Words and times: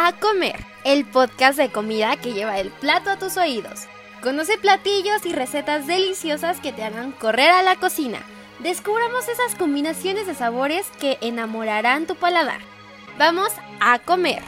a 0.00 0.12
Comer, 0.12 0.54
el 0.84 1.04
podcast 1.04 1.58
de 1.58 1.70
comida 1.70 2.16
que 2.18 2.32
lleva 2.32 2.60
el 2.60 2.68
plato 2.68 3.10
a 3.10 3.18
tus 3.18 3.36
oídos. 3.36 3.86
Conoce 4.22 4.56
platillos 4.56 5.26
y 5.26 5.32
recetas 5.32 5.88
deliciosas 5.88 6.60
que 6.60 6.72
te 6.72 6.84
hagan 6.84 7.10
correr 7.10 7.50
a 7.50 7.64
la 7.64 7.74
cocina. 7.74 8.20
Descubramos 8.62 9.28
esas 9.28 9.56
combinaciones 9.58 10.28
de 10.28 10.36
sabores 10.36 10.86
que 11.00 11.18
enamorarán 11.20 12.06
tu 12.06 12.14
paladar. 12.14 12.60
Vamos 13.18 13.48
a 13.80 13.98
comer. 13.98 14.38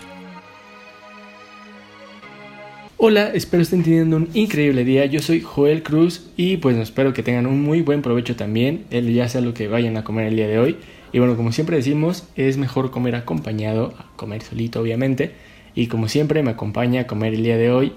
Hola, 2.96 3.32
espero 3.34 3.64
estén 3.64 3.82
teniendo 3.82 4.18
un 4.18 4.28
increíble 4.34 4.84
día. 4.84 5.06
Yo 5.06 5.20
soy 5.20 5.40
Joel 5.40 5.82
Cruz 5.82 6.30
y 6.36 6.58
pues 6.58 6.76
espero 6.76 7.12
que 7.12 7.24
tengan 7.24 7.48
un 7.48 7.60
muy 7.60 7.80
buen 7.82 8.02
provecho 8.02 8.36
también, 8.36 8.84
el 8.92 9.12
ya 9.12 9.28
sea 9.28 9.40
lo 9.40 9.52
que 9.52 9.66
vayan 9.66 9.96
a 9.96 10.04
comer 10.04 10.28
el 10.28 10.36
día 10.36 10.46
de 10.46 10.60
hoy. 10.60 10.76
Y 11.12 11.18
bueno, 11.18 11.36
como 11.36 11.52
siempre 11.52 11.76
decimos, 11.76 12.24
es 12.36 12.56
mejor 12.56 12.90
comer 12.90 13.16
acompañado, 13.16 13.94
a 13.98 14.16
comer 14.16 14.42
solito 14.42 14.80
obviamente. 14.80 15.34
Y 15.74 15.86
como 15.86 16.08
siempre 16.08 16.42
me 16.42 16.50
acompaña 16.50 17.02
a 17.02 17.06
comer 17.06 17.34
el 17.34 17.42
día 17.42 17.56
de 17.56 17.70
hoy 17.70 17.92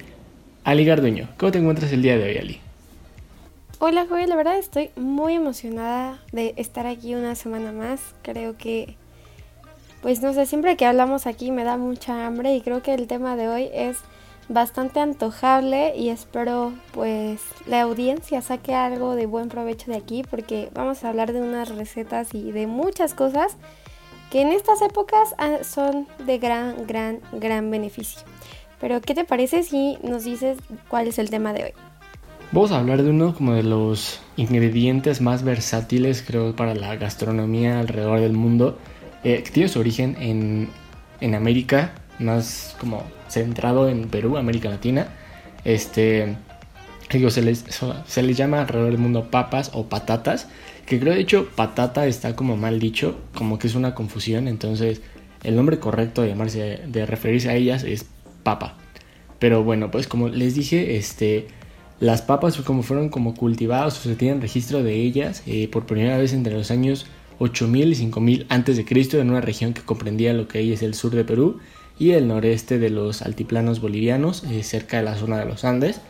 Ali 0.63 0.85
Garduño. 0.85 1.29
¿Cómo 1.37 1.51
te 1.51 1.59
encuentras 1.59 1.91
el 1.91 2.01
día 2.01 2.17
de 2.17 2.23
hoy, 2.23 2.37
Ali? 2.37 2.59
Hola 3.79 4.05
Joel, 4.07 4.29
la 4.29 4.37
verdad 4.37 4.57
estoy 4.57 4.91
muy 4.95 5.33
emocionada 5.33 6.21
de 6.31 6.53
estar 6.55 6.87
aquí 6.87 7.15
una 7.15 7.35
semana 7.35 7.73
más. 7.73 8.15
Creo 8.21 8.55
que, 8.57 8.95
pues 10.01 10.21
no 10.21 10.33
sé, 10.33 10.45
siempre 10.45 10.77
que 10.77 10.85
hablamos 10.85 11.27
aquí 11.27 11.51
me 11.51 11.65
da 11.65 11.75
mucha 11.75 12.25
hambre 12.25 12.55
y 12.55 12.61
creo 12.61 12.81
que 12.81 12.93
el 12.93 13.07
tema 13.07 13.35
de 13.35 13.49
hoy 13.49 13.69
es 13.73 13.97
bastante 14.49 14.99
antojable 14.99 15.95
y 15.95 16.09
espero 16.09 16.73
pues 16.91 17.41
la 17.65 17.81
audiencia 17.81 18.41
saque 18.41 18.75
algo 18.75 19.15
de 19.15 19.25
buen 19.25 19.49
provecho 19.49 19.91
de 19.91 19.97
aquí 19.97 20.23
porque 20.29 20.69
vamos 20.73 21.03
a 21.03 21.09
hablar 21.09 21.33
de 21.33 21.41
unas 21.41 21.69
recetas 21.69 22.33
y 22.33 22.51
de 22.51 22.67
muchas 22.67 23.13
cosas 23.13 23.57
que 24.31 24.41
en 24.41 24.49
estas 24.51 24.81
épocas 24.81 25.35
ah, 25.37 25.57
son 25.63 26.07
de 26.25 26.39
gran, 26.39 26.87
gran, 26.87 27.19
gran 27.31 27.69
beneficio. 27.69 28.21
Pero 28.81 28.99
¿qué 28.99 29.13
te 29.13 29.23
parece 29.23 29.63
si 29.63 29.97
nos 30.03 30.25
dices 30.25 30.57
cuál 30.87 31.07
es 31.07 31.19
el 31.19 31.29
tema 31.29 31.53
de 31.53 31.65
hoy? 31.65 31.71
Vamos 32.51 32.71
a 32.71 32.79
hablar 32.79 33.01
de 33.01 33.09
uno 33.09 33.33
como 33.33 33.53
de 33.53 33.63
los 33.63 34.19
ingredientes 34.35 35.21
más 35.21 35.43
versátiles 35.43 36.21
creo 36.21 36.55
para 36.55 36.75
la 36.75 36.95
gastronomía 36.95 37.79
alrededor 37.79 38.19
del 38.19 38.33
mundo. 38.33 38.77
Eh, 39.23 39.41
que 39.41 39.51
tiene 39.51 39.69
su 39.69 39.79
origen 39.79 40.17
en, 40.19 40.69
en 41.21 41.33
América, 41.33 41.93
más 42.19 42.75
como 42.79 43.03
centrado 43.27 43.89
en 43.89 44.07
Perú, 44.09 44.37
América 44.37 44.69
Latina. 44.69 45.07
Este, 45.65 46.35
digo, 47.11 47.29
se 47.29 47.41
les, 47.41 47.65
se 48.05 48.23
les 48.23 48.37
llama 48.37 48.61
alrededor 48.61 48.91
del 48.91 48.99
mundo 48.99 49.29
papas 49.31 49.71
o 49.73 49.87
patatas, 49.87 50.47
que 50.85 50.99
creo 50.99 51.13
de 51.13 51.21
hecho 51.21 51.47
patata 51.55 52.05
está 52.07 52.35
como 52.35 52.57
mal 52.57 52.79
dicho, 52.79 53.17
como 53.33 53.59
que 53.59 53.67
es 53.67 53.75
una 53.75 53.95
confusión, 53.95 54.47
entonces 54.47 55.01
el 55.43 55.55
nombre 55.55 55.79
correcto 55.79 56.21
de 56.21 56.29
llamarse, 56.29 56.81
de 56.87 57.05
referirse 57.05 57.49
a 57.49 57.55
ellas 57.55 57.83
es 57.83 58.05
papa. 58.43 58.77
Pero 59.39 59.63
bueno, 59.63 59.91
pues 59.91 60.07
como 60.07 60.29
les 60.29 60.55
dije, 60.55 60.95
este, 60.95 61.47
las 61.99 62.21
papas 62.21 62.57
como 62.61 62.83
fueron 62.83 63.09
como 63.09 63.35
cultivadas 63.35 63.97
o 63.97 64.01
se 64.01 64.15
tienen 64.15 64.41
registro 64.41 64.83
de 64.83 64.95
ellas 64.95 65.43
eh, 65.45 65.67
por 65.67 65.85
primera 65.85 66.17
vez 66.17 66.33
entre 66.33 66.53
los 66.53 66.71
años 66.71 67.07
8000 67.39 67.91
y 67.91 67.95
5000 67.95 68.45
antes 68.49 68.77
de 68.77 68.85
Cristo 68.85 69.19
en 69.19 69.29
una 69.29 69.41
región 69.41 69.73
que 69.73 69.81
comprendía 69.81 70.33
lo 70.33 70.47
que 70.47 70.59
hoy 70.59 70.71
es 70.71 70.81
el 70.81 70.93
sur 70.93 71.13
de 71.13 71.25
Perú 71.25 71.59
y 71.99 72.11
el 72.11 72.27
noreste 72.27 72.79
de 72.79 72.89
los 72.89 73.21
altiplanos 73.21 73.81
bolivianos, 73.81 74.43
eh, 74.45 74.63
cerca 74.63 74.97
de 74.97 75.03
la 75.03 75.15
zona 75.15 75.39
de 75.39 75.45
los 75.45 75.63
Andes. 75.63 76.01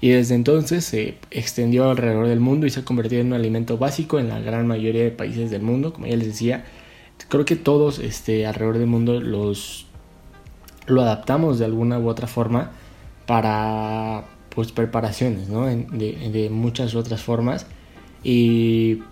Y 0.00 0.10
desde 0.10 0.34
entonces 0.34 0.84
se 0.84 1.16
extendió 1.30 1.88
alrededor 1.88 2.26
del 2.26 2.40
mundo 2.40 2.66
y 2.66 2.70
se 2.70 2.80
ha 2.80 2.84
convertido 2.84 3.20
en 3.20 3.28
un 3.28 3.34
alimento 3.34 3.78
básico 3.78 4.18
en 4.18 4.28
la 4.28 4.40
gran 4.40 4.66
mayoría 4.66 5.04
de 5.04 5.10
países 5.12 5.50
del 5.50 5.62
mundo. 5.62 5.92
Como 5.92 6.06
ya 6.06 6.16
les 6.16 6.26
decía, 6.26 6.64
creo 7.28 7.44
que 7.44 7.56
todos 7.56 7.98
este, 7.98 8.46
alrededor 8.46 8.78
del 8.78 8.88
mundo 8.88 9.20
los, 9.20 9.86
lo 10.86 11.02
adaptamos 11.02 11.58
de 11.58 11.66
alguna 11.66 11.98
u 11.98 12.08
otra 12.08 12.26
forma 12.26 12.72
para 13.26 14.24
pues, 14.54 14.72
preparaciones, 14.72 15.48
¿no? 15.48 15.66
de, 15.66 16.48
muchas 16.50 16.94
otras 16.94 17.22
formas. 17.22 17.66
Y 18.24 19.02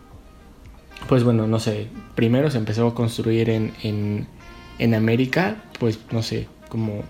pues 1.08 1.24
bueno, 1.24 1.46
no 1.46 1.58
sé, 1.58 1.88
primero 2.14 2.50
se 2.50 2.58
empezó 2.58 2.86
a 2.86 2.94
construir 2.94 3.50
en, 3.50 4.26
en 4.80 4.94
América 4.94 5.62
pues 5.78 5.98
no 6.10 6.22
sé, 6.22 6.48
como 6.68 7.02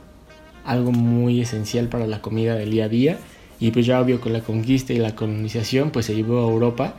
algo 0.64 0.92
muy 0.92 1.40
esencial 1.40 1.88
para 1.88 2.06
la 2.06 2.20
comida 2.20 2.54
del 2.54 2.70
día 2.70 2.84
a 2.84 2.88
día. 2.88 3.18
Y 3.58 3.72
pues 3.72 3.84
ya 3.84 4.00
obvio 4.00 4.20
con 4.20 4.32
la 4.32 4.40
conquista 4.40 4.92
y 4.92 4.98
la 4.98 5.14
colonización 5.14 5.90
pues 5.90 6.06
se 6.06 6.14
llevó 6.14 6.38
a 6.38 6.50
Europa, 6.50 6.94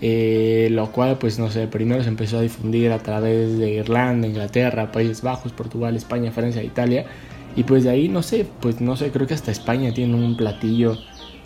eh, 0.00 0.68
lo 0.70 0.90
cual 0.92 1.18
pues 1.18 1.38
no 1.38 1.50
sé, 1.50 1.66
primero 1.66 2.02
se 2.02 2.08
empezó 2.08 2.38
a 2.38 2.40
difundir 2.40 2.92
a 2.92 2.98
través 3.00 3.58
de 3.58 3.70
Irlanda, 3.70 4.26
Inglaterra, 4.26 4.92
Países 4.92 5.20
Bajos, 5.20 5.52
Portugal, 5.52 5.96
España, 5.96 6.30
Francia, 6.32 6.62
Italia. 6.62 7.06
Y 7.54 7.64
pues 7.64 7.84
de 7.84 7.90
ahí 7.90 8.08
no 8.08 8.22
sé, 8.22 8.46
pues 8.60 8.80
no 8.80 8.96
sé, 8.96 9.10
creo 9.10 9.26
que 9.26 9.34
hasta 9.34 9.50
España 9.50 9.92
tiene 9.92 10.14
un 10.14 10.36
platillo 10.36 10.96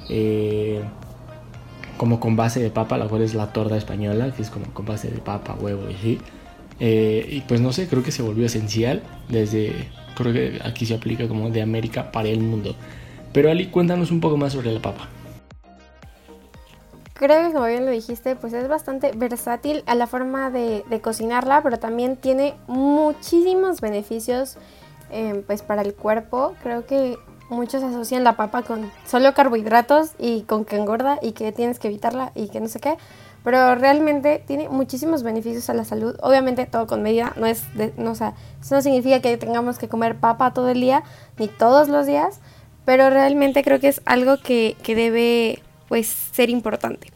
eh, 0.09 0.81
como 1.97 2.21
con 2.21 2.37
base 2.37 2.61
de 2.61 2.71
papa, 2.71 2.99
la 2.99 3.07
cual 3.07 3.23
es 3.23 3.35
la 3.35 3.53
torda 3.53 3.77
española, 3.77 4.33
que 4.33 4.43
es 4.43 4.51
como 4.51 4.67
con 4.67 4.87
base 4.87 5.11
de 5.11 5.19
papa, 5.19 5.57
huevo 5.59 5.89
y 5.91 5.95
así. 5.95 6.19
Eh, 6.81 7.27
y 7.31 7.41
pues 7.43 7.61
no 7.61 7.73
sé, 7.73 7.89
creo 7.89 8.03
que 8.03 8.11
se 8.11 8.23
volvió 8.23 8.47
esencial 8.47 9.03
desde, 9.29 9.89
creo 10.17 10.33
que 10.33 10.61
aquí 10.65 10.87
se 10.87 10.95
aplica 10.95 11.29
como 11.29 11.51
de 11.51 11.63
América 11.63 12.11
para 12.11 12.29
el 12.29 12.41
mundo. 12.41 12.75
Pero 13.33 13.51
Ali, 13.51 13.67
cuéntanos 13.67 14.11
un 14.11 14.21
poco 14.21 14.37
más 14.37 14.55
sobre 14.55 14.73
la 14.73 14.81
papa. 14.81 15.09
Creo 17.15 17.47
que 17.47 17.53
como 17.53 17.67
bien 17.67 17.85
lo 17.85 17.93
dijiste, 17.93 18.35
pues 18.35 18.55
es 18.55 18.67
bastante 18.67 19.13
versátil 19.15 19.83
a 19.85 19.95
la 19.95 20.07
forma 20.07 20.51
de, 20.51 20.83
cocinarla, 21.03 21.63
pero 21.63 21.79
también 21.79 22.17
tiene 22.17 22.55
muchísimos 22.67 23.83
beneficios 23.83 24.57
eh, 25.11 25.45
pues 25.47 25.61
para 25.61 25.83
el 25.83 25.93
cuerpo. 25.93 26.55
Creo 26.63 26.87
que 26.87 27.19
muchos 27.51 27.83
asocian 27.83 28.25
la 28.25 28.37
papa 28.37 28.63
con 28.63 28.91
solo 29.07 29.35
carbohidratos 29.35 30.13
y 30.19 30.43
con 30.43 30.65
que 30.65 30.77
engorda 30.77 31.19
y 31.21 31.33
que 31.33 31.53
tienes 31.53 31.79
que 31.79 31.89
evitarla 31.89 32.33
y 32.35 32.49
que 32.49 32.61
no 32.61 32.69
sé 32.69 32.81
qué 32.81 32.97
pero 33.43 33.75
realmente 33.75 34.43
tiene 34.47 34.69
muchísimos 34.69 35.23
beneficios 35.23 35.71
a 35.71 35.75
la 35.75 35.85
salud. 35.85 36.17
Obviamente 36.23 36.67
todo 36.67 36.87
con 36.87 37.03
medida, 37.03 37.33
no 37.37 37.47
es, 37.47 37.65
no, 37.97 38.13
o 38.13 38.15
sea, 38.15 38.35
eso 38.61 38.75
no 38.75 38.83
significa 38.83 39.21
que 39.21 39.37
tengamos 39.37 39.79
que 39.79 39.89
comer 39.89 40.17
papa 40.17 40.53
todo 40.53 40.69
el 40.69 40.81
día, 40.81 41.03
ni 41.39 41.49
todos 41.49 41.89
los 41.89 42.07
días, 42.07 42.41
pero 42.85 43.09
realmente 43.09 43.63
creo 43.63 43.81
que 43.81 43.89
es 43.89 44.03
algo 44.05 44.37
que, 44.39 44.77
que 44.83 44.95
debe 44.95 45.63
pues 45.89 46.07
ser 46.07 46.51
importante. 46.51 47.09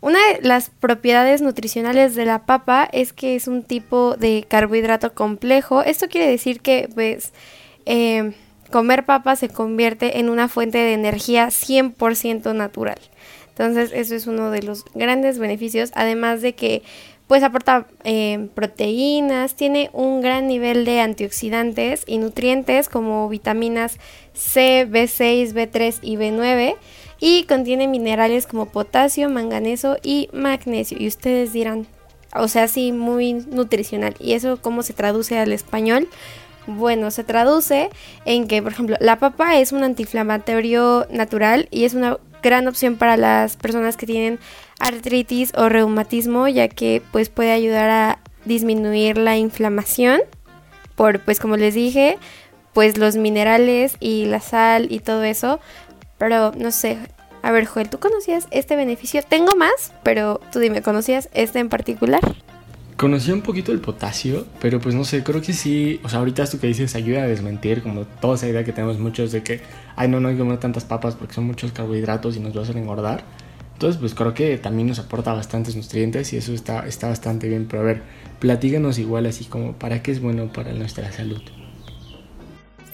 Una 0.00 0.18
de 0.32 0.42
las 0.42 0.70
propiedades 0.70 1.42
nutricionales 1.42 2.14
de 2.14 2.24
la 2.24 2.44
papa 2.44 2.88
es 2.92 3.12
que 3.12 3.36
es 3.36 3.46
un 3.46 3.62
tipo 3.62 4.16
de 4.16 4.44
carbohidrato 4.48 5.14
complejo. 5.14 5.82
Esto 5.82 6.08
quiere 6.08 6.28
decir 6.28 6.60
que 6.60 6.88
pues 6.92 7.32
eh, 7.86 8.34
comer 8.72 9.04
papa 9.04 9.36
se 9.36 9.48
convierte 9.48 10.18
en 10.18 10.28
una 10.28 10.48
fuente 10.48 10.78
de 10.78 10.94
energía 10.94 11.46
100% 11.46 12.52
natural. 12.54 12.98
Entonces 13.50 13.92
eso 13.94 14.16
es 14.16 14.26
uno 14.26 14.50
de 14.50 14.62
los 14.62 14.84
grandes 14.94 15.38
beneficios, 15.38 15.92
además 15.94 16.42
de 16.42 16.54
que 16.54 16.82
pues 17.28 17.42
aporta 17.44 17.86
eh, 18.04 18.48
proteínas, 18.54 19.54
tiene 19.54 19.88
un 19.92 20.20
gran 20.20 20.48
nivel 20.48 20.84
de 20.84 21.00
antioxidantes 21.00 22.02
y 22.06 22.18
nutrientes 22.18 22.88
como 22.88 23.28
vitaminas 23.28 23.98
C, 24.34 24.86
B6, 24.90 25.52
B3 25.52 25.98
y 26.02 26.16
B9 26.16 26.76
y 27.20 27.44
contiene 27.44 27.88
minerales 27.88 28.46
como 28.46 28.66
potasio, 28.66 29.30
manganeso 29.30 29.96
y 30.02 30.28
magnesio. 30.32 30.98
Y 31.00 31.06
ustedes 31.06 31.52
dirán, 31.52 31.86
o 32.34 32.48
sea, 32.48 32.68
sí, 32.68 32.92
muy 32.92 33.34
nutricional. 33.34 34.14
¿Y 34.18 34.32
eso 34.32 34.58
cómo 34.60 34.82
se 34.82 34.92
traduce 34.92 35.38
al 35.38 35.52
español? 35.52 36.08
Bueno, 36.66 37.10
se 37.10 37.24
traduce 37.24 37.90
en 38.24 38.46
que, 38.46 38.62
por 38.62 38.72
ejemplo, 38.72 38.96
la 39.00 39.18
papa 39.18 39.58
es 39.58 39.72
un 39.72 39.82
antiinflamatorio 39.82 41.06
natural 41.10 41.68
y 41.70 41.84
es 41.84 41.94
una 41.94 42.18
gran 42.42 42.68
opción 42.68 42.96
para 42.96 43.16
las 43.16 43.56
personas 43.56 43.96
que 43.96 44.06
tienen 44.06 44.38
artritis 44.78 45.52
o 45.56 45.68
reumatismo, 45.68 46.48
ya 46.48 46.68
que 46.68 47.02
pues 47.12 47.28
puede 47.28 47.52
ayudar 47.52 47.90
a 47.90 48.18
disminuir 48.44 49.16
la 49.18 49.36
inflamación 49.36 50.20
por 50.96 51.20
pues 51.20 51.40
como 51.40 51.56
les 51.56 51.74
dije, 51.74 52.18
pues 52.72 52.98
los 52.98 53.16
minerales 53.16 53.96
y 54.00 54.26
la 54.26 54.40
sal 54.40 54.90
y 54.90 55.00
todo 55.00 55.24
eso. 55.24 55.60
Pero 56.18 56.52
no 56.56 56.70
sé, 56.70 56.98
a 57.42 57.50
ver, 57.50 57.66
Joel, 57.66 57.90
¿tú 57.90 57.98
conocías 57.98 58.46
este 58.50 58.76
beneficio? 58.76 59.22
Tengo 59.28 59.56
más, 59.56 59.92
pero 60.02 60.40
tú 60.52 60.60
dime, 60.60 60.82
¿conocías 60.82 61.28
este 61.32 61.58
en 61.58 61.68
particular? 61.68 62.20
Conocí 63.02 63.32
un 63.32 63.42
poquito 63.42 63.72
el 63.72 63.80
potasio, 63.80 64.46
pero 64.60 64.80
pues 64.80 64.94
no 64.94 65.02
sé, 65.02 65.24
creo 65.24 65.42
que 65.42 65.52
sí, 65.52 65.98
o 66.04 66.08
sea, 66.08 66.20
ahorita 66.20 66.44
esto 66.44 66.60
que 66.60 66.68
dices 66.68 66.94
ayuda 66.94 67.24
a 67.24 67.26
desmentir 67.26 67.82
como 67.82 68.04
toda 68.04 68.36
esa 68.36 68.46
idea 68.46 68.62
que 68.62 68.72
tenemos 68.72 69.00
muchos 69.00 69.32
de 69.32 69.42
que, 69.42 69.60
ay, 69.96 70.06
no, 70.06 70.20
no 70.20 70.28
hay 70.28 70.36
que 70.36 70.38
comer 70.38 70.58
tantas 70.58 70.84
papas 70.84 71.16
porque 71.16 71.34
son 71.34 71.42
muchos 71.42 71.72
carbohidratos 71.72 72.36
y 72.36 72.38
nos 72.38 72.56
va 72.56 72.62
a 72.62 72.78
engordar. 72.78 73.24
Entonces, 73.72 73.98
pues 73.98 74.14
creo 74.14 74.34
que 74.34 74.56
también 74.56 74.86
nos 74.86 75.00
aporta 75.00 75.32
bastantes 75.32 75.74
nutrientes 75.74 76.32
y 76.32 76.36
eso 76.36 76.52
está, 76.52 76.86
está 76.86 77.08
bastante 77.08 77.48
bien. 77.48 77.66
Pero 77.68 77.82
a 77.82 77.86
ver, 77.86 78.02
platíganos 78.38 79.00
igual 79.00 79.26
así 79.26 79.46
como 79.46 79.72
para 79.72 80.00
qué 80.00 80.12
es 80.12 80.20
bueno 80.20 80.52
para 80.52 80.72
nuestra 80.72 81.10
salud. 81.10 81.42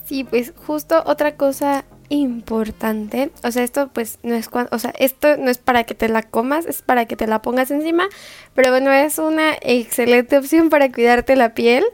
Sí, 0.06 0.24
pues 0.24 0.54
justo 0.56 1.02
otra 1.04 1.36
cosa 1.36 1.84
importante. 2.08 3.30
O 3.44 3.50
sea, 3.50 3.62
esto 3.62 3.90
pues 3.92 4.18
no 4.22 4.34
es 4.34 4.48
o 4.52 4.78
sea, 4.78 4.92
esto 4.98 5.36
no 5.36 5.50
es 5.50 5.58
para 5.58 5.84
que 5.84 5.94
te 5.94 6.08
la 6.08 6.22
comas, 6.22 6.66
es 6.66 6.82
para 6.82 7.06
que 7.06 7.16
te 7.16 7.26
la 7.26 7.42
pongas 7.42 7.70
encima, 7.70 8.08
pero 8.54 8.70
bueno, 8.70 8.92
es 8.92 9.18
una 9.18 9.54
excelente 9.60 10.38
opción 10.38 10.70
para 10.70 10.90
cuidarte 10.90 11.36
la 11.36 11.54
piel. 11.54 11.84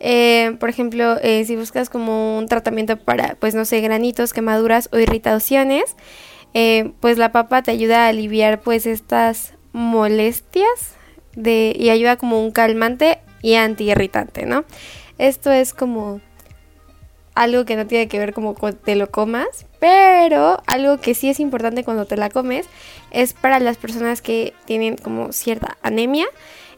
Eh, 0.00 0.56
por 0.60 0.68
ejemplo, 0.68 1.16
eh, 1.22 1.44
si 1.46 1.56
buscas 1.56 1.88
como 1.88 2.36
un 2.36 2.46
tratamiento 2.46 2.98
para, 2.98 3.36
pues 3.36 3.54
no 3.54 3.64
sé, 3.64 3.80
granitos, 3.80 4.32
quemaduras 4.32 4.88
o 4.92 4.98
irritaciones, 4.98 5.96
eh, 6.52 6.92
pues 7.00 7.16
la 7.16 7.32
papa 7.32 7.62
te 7.62 7.70
ayuda 7.70 8.04
a 8.04 8.08
aliviar 8.08 8.60
pues 8.60 8.86
estas 8.86 9.54
molestias 9.72 10.96
y 11.36 11.88
ayuda 11.88 12.16
como 12.16 12.40
un 12.40 12.52
calmante 12.52 13.18
y 13.42 13.54
antiirritante, 13.54 14.46
¿no? 14.46 14.64
Esto 15.18 15.50
es 15.50 15.74
como 15.74 16.20
algo 17.34 17.64
que 17.64 17.76
no 17.76 17.86
tiene 17.86 18.08
que 18.08 18.18
ver 18.18 18.32
como 18.32 18.54
te 18.54 18.96
lo 18.96 19.10
comas, 19.10 19.66
pero 19.80 20.62
algo 20.66 21.00
que 21.00 21.14
sí 21.14 21.28
es 21.28 21.40
importante 21.40 21.84
cuando 21.84 22.06
te 22.06 22.16
la 22.16 22.30
comes 22.30 22.66
es 23.10 23.32
para 23.32 23.60
las 23.60 23.76
personas 23.76 24.22
que 24.22 24.54
tienen 24.64 24.96
como 24.96 25.32
cierta 25.32 25.76
anemia. 25.82 26.26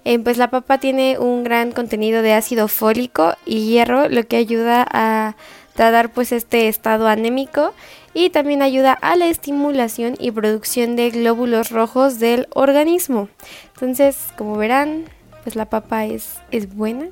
Eh, 0.05 0.19
pues 0.21 0.39
la 0.39 0.51
papa 0.51 0.79
tiene 0.79 1.19
un 1.19 1.43
gran 1.43 1.73
contenido 1.73 2.23
de 2.23 2.33
ácido 2.33 2.69
fólico 2.69 3.35
y 3.45 3.67
hierro, 3.67 4.09
lo 4.09 4.25
que 4.25 4.37
ayuda 4.37 4.87
a 4.89 5.35
tratar 5.75 6.13
pues 6.13 6.33
este 6.33 6.69
estado 6.69 7.09
anémico 7.09 7.75
y 8.15 8.31
también 8.31 8.63
ayuda 8.63 8.93
a 8.93 9.17
la 9.17 9.27
estimulación 9.27 10.15
y 10.19 10.31
producción 10.31 10.97
de 10.97 11.11
glóbulos 11.11 11.71
rojos 11.71 12.19
del 12.19 12.47
organismo. 12.55 13.29
Entonces, 13.75 14.17
como 14.39 14.57
verán, 14.57 15.05
pues 15.43 15.55
la 15.55 15.67
papa 15.67 16.07
es, 16.07 16.39
es 16.51 16.75
buena. 16.75 17.09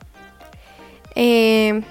Eh, 1.14 1.82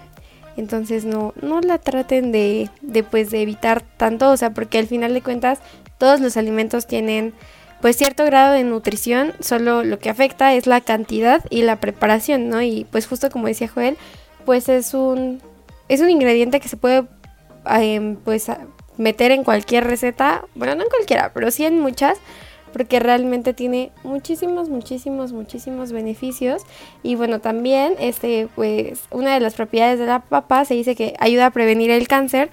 entonces 0.57 1.05
no, 1.05 1.33
no 1.41 1.61
la 1.61 1.77
traten 1.77 2.31
de, 2.31 2.69
de, 2.81 3.03
pues, 3.03 3.31
de 3.31 3.41
evitar 3.41 3.81
tanto, 3.81 4.31
o 4.31 4.37
sea, 4.37 4.53
porque 4.53 4.77
al 4.77 4.87
final 4.87 5.13
de 5.13 5.21
cuentas 5.21 5.59
todos 5.97 6.19
los 6.19 6.37
alimentos 6.37 6.87
tienen 6.87 7.33
pues 7.81 7.97
cierto 7.97 8.23
grado 8.23 8.53
de 8.53 8.63
nutrición, 8.63 9.33
solo 9.41 9.83
lo 9.83 9.99
que 9.99 10.09
afecta 10.09 10.53
es 10.53 10.67
la 10.67 10.79
cantidad 10.79 11.43
y 11.49 11.63
la 11.63 11.81
preparación, 11.81 12.47
¿no? 12.47 12.61
Y 12.61 12.85
pues 12.89 13.07
justo 13.07 13.29
como 13.29 13.47
decía 13.47 13.67
Joel, 13.67 13.97
pues 14.45 14.69
es 14.69 14.93
un 14.93 15.41
es 15.89 15.99
un 15.99 16.09
ingrediente 16.09 16.61
que 16.61 16.69
se 16.69 16.77
puede 16.77 17.03
eh, 17.77 18.15
pues 18.23 18.47
meter 18.95 19.31
en 19.31 19.43
cualquier 19.43 19.83
receta, 19.83 20.45
bueno, 20.55 20.75
no 20.75 20.83
en 20.83 20.89
cualquiera, 20.89 21.33
pero 21.33 21.51
sí 21.51 21.65
en 21.65 21.79
muchas 21.79 22.19
porque 22.73 22.99
realmente 22.99 23.53
tiene 23.53 23.91
muchísimos, 24.03 24.67
muchísimos, 24.67 25.31
muchísimos 25.31 25.91
beneficios. 25.91 26.63
Y 27.03 27.15
bueno, 27.15 27.39
también 27.39 27.93
este, 27.99 28.49
pues, 28.55 29.03
una 29.11 29.33
de 29.33 29.39
las 29.39 29.53
propiedades 29.53 29.99
de 29.99 30.07
la 30.07 30.19
papa 30.19 30.65
se 30.65 30.73
dice 30.73 30.95
que 30.95 31.13
ayuda 31.19 31.45
a 31.45 31.51
prevenir 31.51 31.91
el 31.91 32.07
cáncer, 32.07 32.49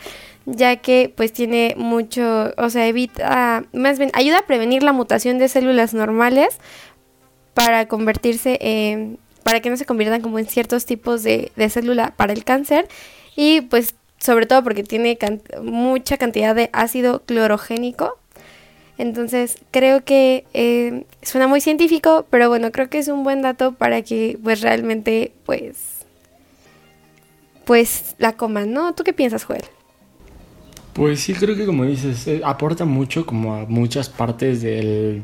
ya 0.46 0.76
que 0.76 1.12
pues 1.14 1.32
tiene 1.32 1.75
mucho, 1.76 2.52
o 2.56 2.70
sea, 2.70 2.87
evita, 2.87 3.64
más 3.72 3.99
bien, 3.99 4.11
ayuda 4.14 4.40
a 4.40 4.46
prevenir 4.46 4.82
la 4.82 4.93
mutación 4.93 5.38
de 5.38 5.49
células 5.49 5.94
normales 5.94 6.58
para 7.55 7.88
convertirse 7.88 8.58
en, 8.61 9.19
para 9.43 9.61
que 9.61 9.70
no 9.70 9.76
se 9.76 9.87
conviertan 9.87 10.23
como 10.23 10.38
en 10.38 10.46
ciertos 10.46 10.87
tipos 10.87 11.23
de, 11.23 11.50
de 11.56 11.70
célula 11.70 12.14
para 12.16 12.32
el 12.32 12.44
cáncer. 12.44 12.87
Y 13.37 13.62
pues 13.62 13.94
sobre 14.20 14.46
todo 14.46 14.62
porque 14.62 14.84
tiene 14.84 15.19
mucha 15.62 16.19
cantidad 16.19 16.55
de 16.55 16.69
ácido 16.73 17.23
clorogénico, 17.25 18.19
entonces 19.00 19.56
creo 19.70 20.05
que 20.05 20.44
eh, 20.52 21.05
suena 21.23 21.47
muy 21.47 21.61
científico, 21.61 22.26
pero 22.29 22.49
bueno, 22.49 22.70
creo 22.70 22.91
que 22.91 22.99
es 22.99 23.08
un 23.08 23.25
buen 23.25 23.41
dato 23.41 23.73
para 23.73 24.02
que 24.02 24.38
pues 24.43 24.61
realmente 24.61 25.32
pues 25.47 26.05
pues 27.64 28.14
la 28.19 28.32
coman, 28.32 28.73
¿no? 28.73 28.94
¿Tú 28.94 29.05
qué 29.05 29.12
piensas, 29.12 29.44
Joel? 29.44 29.62
Pues 30.93 31.20
sí, 31.20 31.35
creo 31.35 31.56
que 31.56 31.67
como 31.67 31.85
dices, 31.85 32.26
eh, 32.26 32.43
aporta 32.44 32.85
mucho 32.85 33.25
como 33.25 33.55
a 33.55 33.64
muchas 33.64 34.08
partes 34.08 34.61
del, 34.61 35.23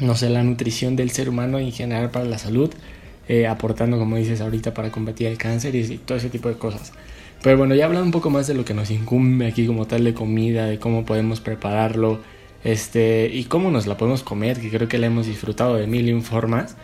no 0.00 0.16
sé, 0.16 0.28
la 0.28 0.42
nutrición 0.42 0.96
del 0.96 1.10
ser 1.10 1.28
humano 1.28 1.58
en 1.58 1.70
general 1.70 2.10
para 2.10 2.24
la 2.24 2.38
salud, 2.38 2.70
eh, 3.28 3.46
aportando, 3.46 3.98
como 3.98 4.16
dices 4.16 4.40
ahorita, 4.40 4.74
para 4.74 4.90
combatir 4.90 5.26
el 5.26 5.38
cáncer 5.38 5.74
y, 5.74 5.98
todo 5.98 6.18
ese 6.18 6.30
tipo 6.30 6.48
de 6.48 6.56
cosas. 6.56 6.92
Pero 7.42 7.58
bueno, 7.58 7.74
ya 7.74 7.84
hablando 7.84 8.06
un 8.06 8.12
poco 8.12 8.30
más 8.30 8.46
de 8.46 8.54
lo 8.54 8.64
que 8.64 8.74
nos 8.74 8.90
incumbe 8.90 9.46
aquí 9.46 9.66
como 9.66 9.86
tal 9.86 10.02
de 10.02 10.14
comida, 10.14 10.66
de 10.66 10.78
cómo 10.78 11.04
podemos 11.04 11.40
prepararlo, 11.40 12.20
este, 12.64 13.30
y 13.32 13.44
cómo 13.44 13.70
nos 13.70 13.86
la 13.86 13.96
podemos 13.96 14.22
comer, 14.22 14.60
que 14.60 14.70
creo 14.70 14.88
que 14.88 14.98
la 14.98 15.06
hemos 15.06 15.26
disfrutado 15.26 15.76
de 15.76 15.86
mil 15.86 16.08
y 16.08 16.12
un 16.12 16.22
formas. 16.22 16.76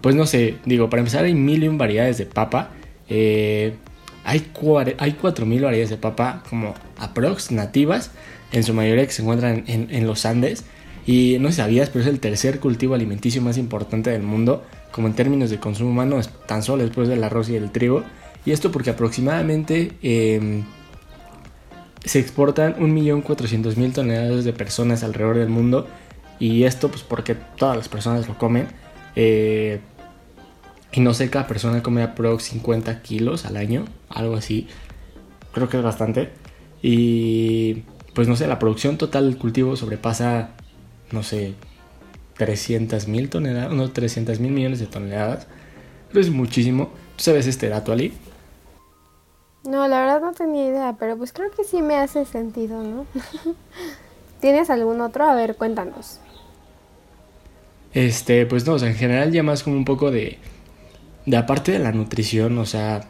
Pues 0.00 0.14
no 0.14 0.26
sé, 0.26 0.56
digo, 0.64 0.90
para 0.90 1.00
empezar 1.00 1.24
hay 1.24 1.34
mil 1.34 1.62
y 1.62 1.68
un 1.68 1.78
variedades 1.78 2.18
de 2.18 2.26
papa. 2.26 2.70
Eh, 3.08 3.74
hay, 4.24 4.50
hay 4.98 5.12
4000 5.12 5.62
variedades 5.62 5.90
de 5.90 5.96
papa 5.96 6.42
como 6.48 6.74
aprox 6.98 7.50
nativas, 7.52 8.10
en 8.52 8.64
su 8.64 8.74
mayoría 8.74 9.06
que 9.06 9.12
se 9.12 9.22
encuentran 9.22 9.64
en, 9.66 10.06
los 10.06 10.26
Andes. 10.26 10.64
Y 11.06 11.38
no 11.40 11.50
sabías, 11.52 11.88
pero 11.88 12.02
es 12.02 12.08
el 12.08 12.20
tercer 12.20 12.60
cultivo 12.60 12.94
alimenticio 12.94 13.40
más 13.40 13.56
importante 13.56 14.10
del 14.10 14.22
mundo, 14.22 14.64
como 14.92 15.08
en 15.08 15.14
términos 15.14 15.50
de 15.50 15.58
consumo 15.58 15.90
humano, 15.90 16.20
tan 16.46 16.62
solo 16.62 16.82
después 16.82 17.08
del 17.08 17.24
arroz 17.24 17.48
y 17.48 17.56
el 17.56 17.70
trigo. 17.70 18.04
Y 18.44 18.52
esto 18.52 18.70
porque 18.70 18.90
aproximadamente 18.90 19.92
eh, 20.02 20.62
se 22.04 22.18
exportan 22.18 22.76
1.400.000 22.76 23.92
toneladas 23.92 24.44
de 24.44 24.52
personas 24.52 25.02
alrededor 25.02 25.36
del 25.36 25.48
mundo 25.48 25.86
y 26.38 26.64
esto 26.64 26.88
pues 26.90 27.02
porque 27.02 27.34
todas 27.34 27.76
las 27.76 27.88
personas 27.88 28.26
lo 28.28 28.38
comen 28.38 28.68
eh, 29.16 29.80
y 30.92 31.00
no 31.00 31.14
sé, 31.14 31.30
cada 31.30 31.46
persona 31.46 31.82
come 31.82 32.02
aprox 32.02 32.44
50 32.44 33.02
kilos 33.02 33.44
al 33.44 33.56
año, 33.56 33.84
algo 34.08 34.36
así, 34.36 34.66
creo 35.52 35.68
que 35.68 35.76
es 35.76 35.82
bastante 35.82 36.30
y 36.82 37.82
pues 38.14 38.28
no 38.28 38.36
sé, 38.36 38.46
la 38.46 38.58
producción 38.58 38.96
total 38.96 39.26
del 39.26 39.38
cultivo 39.38 39.76
sobrepasa, 39.76 40.50
no 41.12 41.22
sé, 41.22 41.54
300.000 42.38 43.28
toneladas, 43.28 43.72
unos 43.72 43.92
300 43.92 44.40
mil 44.40 44.52
millones 44.52 44.80
de 44.80 44.86
toneladas, 44.86 45.46
pero 46.08 46.20
es 46.20 46.30
muchísimo. 46.30 46.90
¿Tú 47.16 47.24
sabes 47.24 47.46
este 47.46 47.68
dato, 47.68 47.92
Ali? 47.92 48.12
No, 49.64 49.86
la 49.88 50.00
verdad 50.00 50.20
no 50.22 50.32
tenía 50.32 50.66
idea, 50.66 50.96
pero 50.98 51.16
pues 51.16 51.32
creo 51.32 51.50
que 51.50 51.64
sí 51.64 51.82
me 51.82 51.96
hace 51.96 52.24
sentido, 52.24 52.82
¿no? 52.82 53.06
¿Tienes 54.40 54.70
algún 54.70 55.00
otro? 55.00 55.24
A 55.24 55.34
ver, 55.34 55.56
cuéntanos. 55.56 56.20
Este, 57.92 58.46
pues 58.46 58.66
no, 58.66 58.74
o 58.74 58.78
sea, 58.78 58.88
en 58.88 58.94
general 58.94 59.32
ya 59.32 59.42
más 59.42 59.62
como 59.62 59.76
un 59.76 59.84
poco 59.84 60.10
de... 60.10 60.38
De 61.26 61.36
aparte 61.36 61.72
de 61.72 61.78
la 61.78 61.92
nutrición, 61.92 62.56
o 62.58 62.64
sea, 62.64 63.02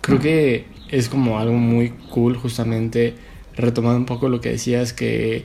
creo 0.00 0.18
que 0.18 0.66
es 0.90 1.08
como 1.08 1.38
algo 1.38 1.54
muy 1.54 1.90
cool 2.10 2.36
justamente 2.36 3.14
retomando 3.54 3.98
un 3.98 4.06
poco 4.06 4.28
lo 4.28 4.40
que 4.40 4.50
decías 4.50 4.92
que 4.92 5.44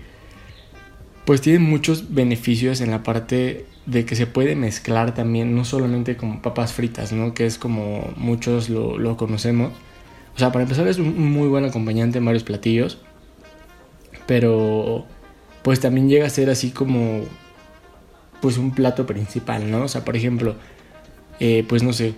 pues 1.26 1.40
tiene 1.40 1.60
muchos 1.60 2.14
beneficios 2.14 2.82
en 2.82 2.92
la 2.92 3.04
parte 3.04 3.66
de 3.86 4.06
que 4.06 4.16
se 4.16 4.28
puede 4.28 4.56
mezclar 4.56 5.14
también, 5.14 5.56
no 5.56 5.66
solamente 5.66 6.18
como 6.18 6.42
papas 6.42 6.74
fritas, 6.74 7.14
¿no? 7.14 7.34
Que 7.34 7.46
es 7.46 7.58
como 7.58 8.12
muchos 8.18 8.70
lo, 8.70 8.98
lo 8.98 9.18
conocemos, 9.18 9.72
o 10.36 10.40
sea, 10.40 10.52
para 10.52 10.64
empezar 10.64 10.88
es 10.88 10.98
un 10.98 11.32
muy 11.32 11.48
buen 11.48 11.66
acompañante 11.66 12.18
en 12.18 12.26
varios 12.26 12.44
platillos. 12.44 13.00
Pero 14.28 15.06
pues 15.62 15.80
también 15.80 16.10
llega 16.10 16.26
a 16.26 16.30
ser 16.30 16.50
así 16.50 16.72
como 16.72 17.22
pues 18.42 18.58
un 18.58 18.72
plato 18.72 19.06
principal, 19.06 19.70
¿no? 19.70 19.84
O 19.84 19.88
sea, 19.88 20.04
por 20.04 20.16
ejemplo, 20.16 20.56
eh, 21.40 21.66
pues 21.68 21.84
no 21.84 21.94
sé, 21.94 22.16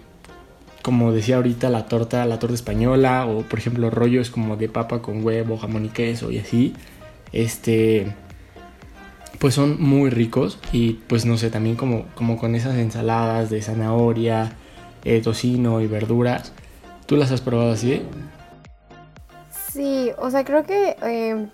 como 0.82 1.12
decía 1.12 1.38
ahorita 1.38 1.70
la 1.70 1.86
torta, 1.88 2.26
la 2.26 2.40
torta 2.40 2.56
española 2.56 3.26
o 3.26 3.42
por 3.42 3.60
ejemplo 3.60 3.90
rollos 3.90 4.30
como 4.30 4.58
de 4.58 4.70
papa 4.70 5.02
con 5.02 5.26
huevo, 5.26 5.58
jamón 5.58 5.86
y 5.86 5.90
queso 5.90 6.32
y 6.32 6.40
así. 6.40 6.74
Este 7.32 8.14
pues 9.40 9.56
son 9.56 9.82
muy 9.82 10.10
ricos 10.10 10.60
y 10.72 10.94
pues 11.08 11.26
no 11.26 11.38
sé, 11.38 11.50
también 11.50 11.76
como, 11.76 12.06
como 12.16 12.38
con 12.38 12.56
esas 12.56 12.78
ensaladas 12.78 13.50
de 13.50 13.62
zanahoria, 13.62 14.54
eh, 15.04 15.20
tocino 15.22 15.82
y 15.82 15.88
verduras 15.88 16.54
¿Tú 17.06 17.16
las 17.16 17.32
has 17.32 17.42
probado 17.42 17.72
así? 17.72 18.02
Sí, 19.72 20.12
o 20.18 20.30
sea, 20.30 20.44
creo 20.44 20.64
que, 20.64 20.96
em, 21.02 21.50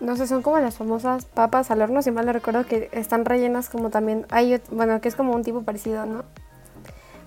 no 0.00 0.16
sé, 0.16 0.26
son 0.26 0.42
como 0.42 0.58
las 0.58 0.76
famosas 0.76 1.24
papas 1.26 1.70
al 1.70 1.80
horno, 1.80 2.02
si 2.02 2.10
mal 2.10 2.26
no 2.26 2.32
recuerdo, 2.32 2.66
que 2.66 2.88
están 2.92 3.24
rellenas 3.24 3.68
como 3.68 3.90
también, 3.90 4.26
hay, 4.30 4.60
bueno, 4.70 5.00
que 5.00 5.08
es 5.08 5.14
como 5.14 5.32
un 5.34 5.44
tipo 5.44 5.62
parecido, 5.62 6.06
¿no? 6.06 6.24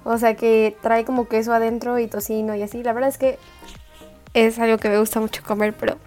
O 0.03 0.17
sea, 0.19 0.35
que 0.35 0.75
trae 0.81 1.03
como 1.03 1.27
queso 1.27 1.51
adentro 1.53 1.97
y 1.97 2.07
tocino 2.07 2.55
y 2.55 2.61
así. 2.61 2.83
La 2.83 2.93
verdad 2.93 3.09
es 3.09 3.17
que 3.17 3.39
es 4.35 4.59
algo 4.59 4.77
que 4.77 4.89
me 4.89 4.99
gusta 4.99 5.19
mucho 5.19 5.41
comer, 5.43 5.73
pero 5.73 5.97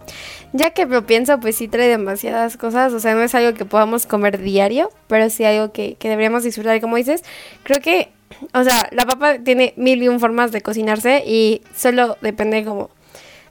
ya 0.53 0.71
que 0.71 0.87
lo 0.87 1.05
pienso, 1.05 1.41
pues 1.41 1.57
sí 1.57 1.67
trae 1.67 1.89
demasiadas 1.89 2.57
cosas. 2.57 2.93
O 2.93 3.01
sea, 3.01 3.15
no 3.15 3.23
es 3.23 3.35
algo 3.35 3.55
que 3.55 3.65
podamos 3.65 4.07
comer 4.07 4.39
diario, 4.39 4.91
pero 5.09 5.29
sí 5.31 5.45
algo 5.45 5.73
que, 5.73 5.97
que 5.97 6.09
deberíamos 6.09 6.45
disfrutar. 6.45 6.81
Como 6.81 6.97
dices, 6.97 7.25
creo 7.65 7.81
que 7.81 8.13
o 8.53 8.65
sea, 8.65 8.89
la 8.93 9.07
papa 9.07 9.39
tiene 9.39 9.75
mil 9.77 10.03
y 10.03 10.09
un 10.09 10.21
formas 10.21 10.53
de 10.53 10.61
cocinarse 10.61 11.23
y 11.27 11.63
solo 11.75 12.17
depende 12.21 12.65
como... 12.65 12.91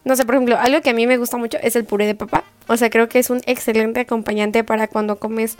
No 0.05 0.15
sé, 0.15 0.25
por 0.25 0.36
ejemplo, 0.36 0.57
algo 0.57 0.81
que 0.81 0.91
a 0.91 0.93
mí 0.93 1.05
me 1.05 1.17
gusta 1.17 1.38
mucho 1.38 1.57
es 1.62 1.75
el 1.75 1.84
puré 1.84 2.05
de 2.05 2.15
papa. 2.15 2.43
O 2.67 2.77
sea, 2.77 2.89
creo 2.89 3.10
que 3.10 3.19
es 3.19 3.29
un 3.29 3.41
excelente 3.46 4.01
acompañante 4.01 4.63
para 4.63 4.88
cuando 4.88 5.19
comes 5.19 5.57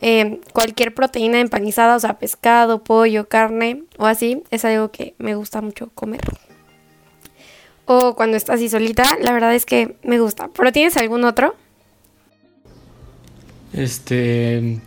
em, 0.00 0.38
cualquier 0.52 0.94
proteína 0.94 1.40
empanizada, 1.40 1.96
o 1.96 2.00
sea, 2.00 2.18
pescado, 2.18 2.84
pollo, 2.84 3.28
carne 3.28 3.82
o 3.98 4.06
así. 4.06 4.44
Es 4.50 4.64
algo 4.64 4.90
que 4.92 5.14
me 5.18 5.34
gusta 5.34 5.60
mucho 5.60 5.90
comer. 5.94 6.20
O 7.86 8.14
cuando 8.14 8.36
estás 8.36 8.56
así 8.56 8.68
solita, 8.68 9.02
la 9.20 9.32
verdad 9.32 9.54
es 9.54 9.66
que 9.66 9.96
me 10.04 10.20
gusta. 10.20 10.48
¿Pero 10.56 10.70
tienes 10.70 10.96
algún 10.96 11.24
otro? 11.24 11.56
Este, 13.72 14.80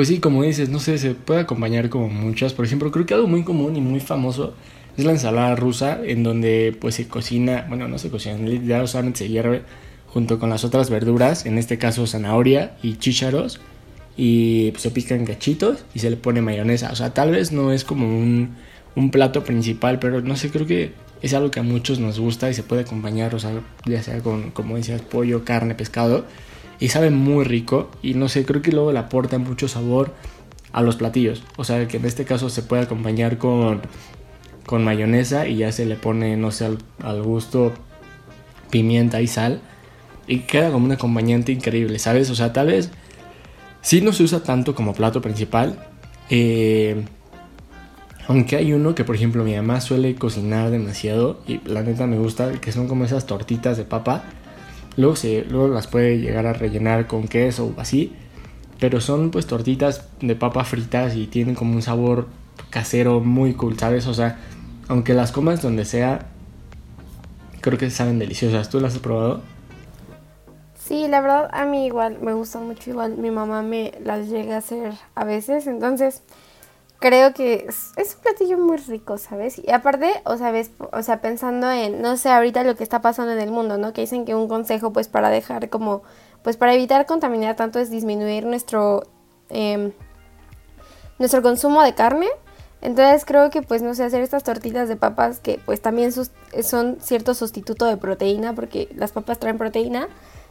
pues 0.00 0.08
sí, 0.08 0.18
como 0.18 0.44
dices, 0.44 0.70
no 0.70 0.78
sé, 0.78 0.96
se 0.96 1.10
puede 1.10 1.40
acompañar 1.40 1.90
como 1.90 2.08
muchas. 2.08 2.54
Por 2.54 2.64
ejemplo, 2.64 2.90
creo 2.90 3.04
que 3.04 3.12
algo 3.12 3.26
muy 3.26 3.44
común 3.44 3.76
y 3.76 3.82
muy 3.82 4.00
famoso 4.00 4.54
Es 4.96 5.04
la 5.04 5.12
ensalada 5.12 5.54
rusa 5.56 6.00
en 6.02 6.22
donde 6.22 6.74
pues 6.80 6.94
se 6.94 7.06
cocina, 7.06 7.66
bueno, 7.68 7.86
no 7.86 7.98
se 7.98 8.08
cocina, 8.08 8.38
ya 8.64 8.86
solamente 8.86 9.18
se 9.18 9.28
hierve 9.28 9.60
junto 10.06 10.38
con 10.38 10.48
las 10.48 10.64
otras 10.64 10.88
verduras, 10.88 11.44
en 11.44 11.58
este 11.58 11.76
caso 11.76 12.06
zanahoria 12.06 12.78
y 12.82 12.96
chícharos, 12.96 13.60
y 14.16 14.70
pues, 14.70 14.84
se 14.84 14.90
pican 14.90 15.26
cachitos 15.26 15.84
y 15.92 15.98
se 15.98 16.08
le 16.08 16.16
pone 16.16 16.40
mayonesa. 16.40 16.92
O 16.92 16.96
sea, 16.96 17.12
tal 17.12 17.32
vez 17.32 17.52
no 17.52 17.70
es 17.70 17.84
como 17.84 18.06
un, 18.06 18.56
un 18.96 19.10
plato 19.10 19.44
principal, 19.44 19.98
pero 19.98 20.22
no 20.22 20.34
sé, 20.34 20.48
creo 20.48 20.66
que 20.66 20.92
es 21.20 21.34
algo 21.34 21.50
que 21.50 21.60
a 21.60 21.62
muchos 21.62 21.98
nos 21.98 22.18
gusta 22.18 22.48
y 22.48 22.54
se 22.54 22.62
puede 22.62 22.80
acompañar, 22.84 23.34
o 23.34 23.38
sea, 23.38 23.50
ya 23.84 24.02
sea 24.02 24.22
con, 24.22 24.50
como 24.52 24.76
decías, 24.76 25.02
pollo, 25.02 25.44
carne, 25.44 25.74
pescado. 25.74 26.24
Y 26.80 26.88
sabe 26.88 27.10
muy 27.10 27.44
rico 27.44 27.90
y 28.02 28.14
no 28.14 28.28
sé, 28.28 28.44
creo 28.46 28.62
que 28.62 28.72
luego 28.72 28.90
le 28.90 28.98
aporta 28.98 29.38
mucho 29.38 29.68
sabor 29.68 30.14
a 30.72 30.82
los 30.82 30.96
platillos. 30.96 31.42
O 31.56 31.64
sea, 31.64 31.86
que 31.86 31.98
en 31.98 32.06
este 32.06 32.24
caso 32.24 32.48
se 32.48 32.62
puede 32.62 32.82
acompañar 32.82 33.38
con, 33.38 33.82
con 34.66 34.82
mayonesa 34.82 35.46
y 35.46 35.56
ya 35.56 35.72
se 35.72 35.84
le 35.84 35.96
pone, 35.96 36.36
no 36.36 36.50
sé, 36.50 36.68
al, 37.02 37.22
gusto 37.22 37.72
pimienta 38.70 39.20
y 39.20 39.26
sal. 39.26 39.60
Y 40.26 40.40
queda 40.40 40.70
como 40.70 40.86
un 40.86 40.92
acompañante 40.92 41.52
increíble, 41.52 41.98
¿sabes? 41.98 42.30
O 42.30 42.34
sea, 42.34 42.52
tal 42.52 42.68
vez 42.68 42.90
sí 43.82 44.00
no 44.00 44.12
se 44.12 44.22
usa 44.22 44.42
tanto 44.42 44.74
como 44.74 44.94
plato 44.94 45.20
principal. 45.20 45.86
Eh, 46.30 47.04
aunque 48.28 48.54
hay 48.56 48.72
uno 48.72 48.94
que, 48.94 49.04
por 49.04 49.16
ejemplo, 49.16 49.42
mi 49.42 49.56
mamá 49.56 49.80
suele 49.80 50.14
cocinar 50.14 50.70
demasiado 50.70 51.40
y 51.48 51.60
la 51.68 51.82
neta 51.82 52.06
me 52.06 52.16
gusta, 52.16 52.52
que 52.52 52.70
son 52.70 52.86
como 52.86 53.04
esas 53.04 53.26
tortitas 53.26 53.76
de 53.76 53.84
papa. 53.84 54.22
Luego, 54.96 55.16
se, 55.16 55.44
luego 55.44 55.68
las 55.68 55.86
puede 55.86 56.18
llegar 56.18 56.46
a 56.46 56.52
rellenar 56.52 57.06
con 57.06 57.28
queso 57.28 57.72
o 57.76 57.80
así. 57.80 58.12
Pero 58.78 59.00
son 59.00 59.30
pues 59.30 59.46
tortitas 59.46 60.08
de 60.20 60.34
papa 60.36 60.64
fritas 60.64 61.14
y 61.14 61.26
tienen 61.26 61.54
como 61.54 61.74
un 61.74 61.82
sabor 61.82 62.28
casero 62.70 63.20
muy 63.20 63.54
cool, 63.54 63.78
¿sabes? 63.78 64.06
O 64.06 64.14
sea, 64.14 64.38
aunque 64.88 65.14
las 65.14 65.32
comas 65.32 65.62
donde 65.62 65.84
sea, 65.84 66.26
creo 67.60 67.78
que 67.78 67.90
saben 67.90 68.18
deliciosas. 68.18 68.70
¿Tú 68.70 68.80
las 68.80 68.94
has 68.94 69.00
probado? 69.00 69.42
Sí, 70.90 71.06
la 71.08 71.20
verdad 71.20 71.48
a 71.52 71.66
mí 71.66 71.86
igual 71.86 72.18
me 72.20 72.32
gustan 72.32 72.66
mucho, 72.66 72.90
igual 72.90 73.16
mi 73.16 73.30
mamá 73.30 73.62
me 73.62 73.92
las 74.02 74.28
llega 74.28 74.56
a 74.56 74.58
hacer 74.58 74.94
a 75.14 75.24
veces, 75.24 75.68
entonces 75.68 76.22
creo 77.00 77.32
que 77.32 77.66
es, 77.66 78.14
un 78.14 78.22
platillo 78.22 78.58
muy 78.58 78.76
rico, 78.76 79.18
¿sabes? 79.18 79.58
Y 79.58 79.72
aparte, 79.72 80.12
o 80.24 80.36
sea, 80.36 80.52
o 80.92 81.02
sea, 81.02 81.20
pensando 81.20 81.70
en, 81.70 82.00
no 82.02 82.16
sé, 82.16 82.28
ahorita 82.28 82.62
lo 82.62 82.76
que 82.76 82.84
está 82.84 83.00
pasando 83.00 83.32
en 83.32 83.40
el 83.40 83.50
mundo, 83.50 83.78
¿no? 83.78 83.92
Que 83.92 84.02
dicen 84.02 84.24
que 84.26 84.34
un 84.34 84.48
consejo, 84.48 84.92
pues, 84.92 85.08
para 85.08 85.30
dejar 85.30 85.70
como, 85.70 86.02
pues, 86.42 86.56
para 86.58 86.74
evitar 86.74 87.06
contaminar 87.06 87.56
tanto 87.56 87.78
es 87.78 87.90
disminuir 87.90 88.44
nuestro, 88.44 89.04
em, 89.48 89.92
nuestro 91.18 91.42
consumo 91.42 91.82
de 91.82 91.94
carne. 91.94 92.28
Entonces 92.82 93.24
creo 93.24 93.50
que, 93.50 93.62
pues, 93.62 93.82
no 93.82 93.94
sé, 93.94 94.04
hacer 94.04 94.22
estas 94.22 94.42
tortitas 94.44 94.88
de 94.88 94.96
papas 94.96 95.40
que, 95.40 95.58
pues, 95.64 95.80
también 95.80 96.12
son 96.12 96.98
cierto 97.00 97.34
sustituto 97.34 97.86
de 97.86 97.96
proteína, 97.96 98.54
porque 98.54 98.88
las 98.94 99.12
papas 99.12 99.38
traen 99.38 99.58
proteína. 99.58 100.08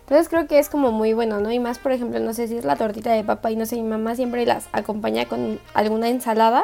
Entonces 0.09 0.27
creo 0.27 0.47
que 0.47 0.57
es 0.57 0.69
como 0.69 0.91
muy 0.91 1.13
bueno, 1.13 1.39
¿no? 1.39 1.51
Y 1.51 1.59
más, 1.59 1.77
por 1.77 1.91
ejemplo, 1.91 2.19
no 2.19 2.33
sé 2.33 2.47
si 2.47 2.57
es 2.57 2.65
la 2.65 2.75
tortita 2.75 3.11
de 3.11 3.23
papa 3.23 3.51
y 3.51 3.55
no 3.55 3.67
sé, 3.67 3.75
mi 3.75 3.83
mamá 3.83 4.15
siempre 4.15 4.43
las 4.43 4.67
acompaña 4.71 5.25
con 5.27 5.59
alguna 5.75 6.09
ensalada. 6.09 6.63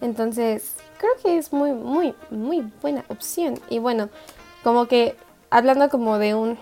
Entonces 0.00 0.74
creo 0.98 1.12
que 1.22 1.38
es 1.38 1.52
muy, 1.52 1.70
muy, 1.70 2.16
muy 2.30 2.68
buena 2.82 3.04
opción. 3.06 3.60
Y 3.70 3.78
bueno, 3.78 4.08
como 4.64 4.88
que 4.88 5.14
hablando 5.50 5.88
como 5.88 6.18
de 6.18 6.34
un 6.34 6.58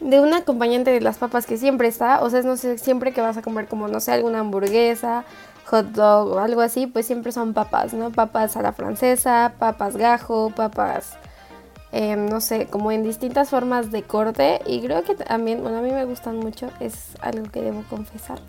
de 0.00 0.18
un 0.18 0.32
acompañante 0.32 0.90
de 0.90 1.02
las 1.02 1.18
papas 1.18 1.44
que 1.44 1.58
siempre 1.58 1.88
está, 1.88 2.22
o 2.22 2.30
sea, 2.30 2.40
no 2.40 2.56
sé, 2.56 2.78
siempre 2.78 3.12
que 3.12 3.20
vas 3.20 3.36
a 3.36 3.42
comer 3.42 3.68
como, 3.68 3.88
no 3.88 4.00
sé, 4.00 4.12
alguna 4.12 4.40
hamburguesa, 4.40 5.24
hot 5.66 5.88
dog 5.88 6.32
o 6.32 6.38
algo 6.38 6.62
así, 6.62 6.86
pues 6.86 7.04
siempre 7.04 7.32
son 7.32 7.52
papas, 7.52 7.92
¿no? 7.92 8.10
Papas 8.12 8.56
a 8.56 8.62
la 8.62 8.72
francesa, 8.72 9.52
papas 9.58 9.98
gajo, 9.98 10.50
papas 10.56 11.18
Em, 11.92 12.24
no 12.26 12.40
sé, 12.40 12.68
como 12.68 12.90
en 12.90 13.02
distintas 13.02 13.50
formas 13.50 13.92
de 13.92 14.02
corte 14.02 14.62
y 14.66 14.80
creo 14.80 15.04
que 15.04 15.14
también, 15.14 15.60
bueno, 15.60 15.78
a 15.78 15.82
mí 15.82 15.90
me 15.90 16.06
gustan 16.06 16.38
mucho, 16.38 16.70
es 16.80 17.10
algo 17.20 17.50
que 17.50 17.60
debo 17.60 17.84
confesar. 17.90 18.40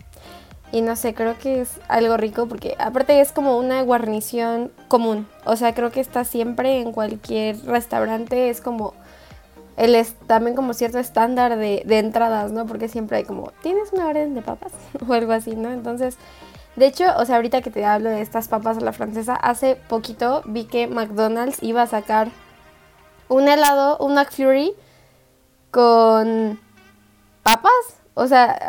Y 0.71 0.81
no 0.81 0.95
sé, 0.95 1.13
creo 1.13 1.37
que 1.37 1.61
es 1.61 1.79
algo 1.89 2.15
rico 2.15 2.47
porque 2.47 2.75
aparte 2.79 3.19
es 3.19 3.33
como 3.33 3.57
una 3.57 3.81
guarnición 3.83 4.71
común. 4.87 5.27
O 5.45 5.57
sea, 5.57 5.75
creo 5.75 5.91
que 5.91 5.99
está 5.99 6.23
siempre 6.23 6.79
en 6.79 6.93
cualquier 6.93 7.63
restaurante, 7.65 8.49
es 8.49 8.61
como 8.61 8.93
el 9.75 9.95
es 9.95 10.13
también 10.25 10.55
como 10.55 10.73
cierto 10.73 10.99
estándar 10.99 11.57
de, 11.57 11.83
de 11.85 11.99
entradas, 11.99 12.51
¿no? 12.53 12.65
Porque 12.65 12.87
siempre 12.87 13.17
hay 13.17 13.23
como, 13.25 13.51
¿tienes 13.61 13.91
una 13.91 14.07
orden 14.07 14.35
de 14.35 14.41
papas? 14.41 14.71
o 15.07 15.13
algo 15.13 15.33
así, 15.33 15.55
¿no? 15.55 15.69
Entonces, 15.69 16.17
de 16.77 16.85
hecho, 16.87 17.05
o 17.17 17.25
sea, 17.25 17.35
ahorita 17.35 17.61
que 17.61 17.71
te 17.71 17.83
hablo 17.85 18.09
de 18.09 18.21
estas 18.21 18.47
papas 18.47 18.77
a 18.77 18.81
la 18.81 18.93
francesa, 18.93 19.35
hace 19.35 19.75
poquito 19.75 20.43
vi 20.45 20.63
que 20.63 20.87
McDonald's 20.87 21.61
iba 21.61 21.81
a 21.81 21.87
sacar 21.87 22.29
un 23.33 23.47
helado, 23.47 23.97
un 23.97 24.13
McFlurry 24.13 24.73
con 25.71 26.59
papas. 27.41 27.71
O 28.15 28.27
sea, 28.27 28.59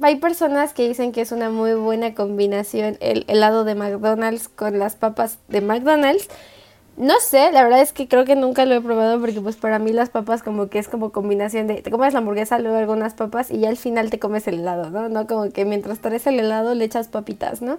hay, 0.00 0.16
personas 0.16 0.74
que 0.74 0.88
dicen 0.88 1.12
que 1.12 1.20
es 1.20 1.30
una 1.30 1.50
muy 1.50 1.74
buena 1.74 2.14
combinación 2.14 2.96
el 3.00 3.24
helado 3.28 3.62
de 3.64 3.76
McDonald's 3.76 4.48
con 4.48 4.78
las 4.78 4.96
papas 4.96 5.38
de 5.46 5.60
McDonald's. 5.60 6.28
No 6.96 7.14
sé, 7.20 7.52
la 7.52 7.62
verdad 7.62 7.80
es 7.80 7.92
que 7.92 8.08
creo 8.08 8.24
que 8.24 8.34
nunca 8.34 8.64
lo 8.64 8.74
he 8.74 8.80
probado 8.80 9.20
porque 9.20 9.40
pues 9.40 9.54
para 9.54 9.78
mí 9.78 9.92
las 9.92 10.10
papas 10.10 10.42
como 10.42 10.68
que 10.68 10.80
es 10.80 10.88
como 10.88 11.12
combinación 11.12 11.68
de 11.68 11.80
te 11.80 11.92
comes 11.92 12.12
la 12.12 12.18
hamburguesa, 12.18 12.58
luego 12.58 12.76
algunas 12.76 13.14
papas 13.14 13.52
y 13.52 13.60
ya 13.60 13.68
al 13.68 13.76
final 13.76 14.10
te 14.10 14.18
comes 14.18 14.48
el 14.48 14.56
helado, 14.56 14.90
¿no? 14.90 15.08
No 15.08 15.28
como 15.28 15.48
que 15.52 15.64
mientras 15.64 16.00
traes 16.00 16.26
el 16.26 16.40
helado 16.40 16.74
le 16.74 16.84
echas 16.84 17.06
papitas, 17.06 17.62
¿no? 17.62 17.78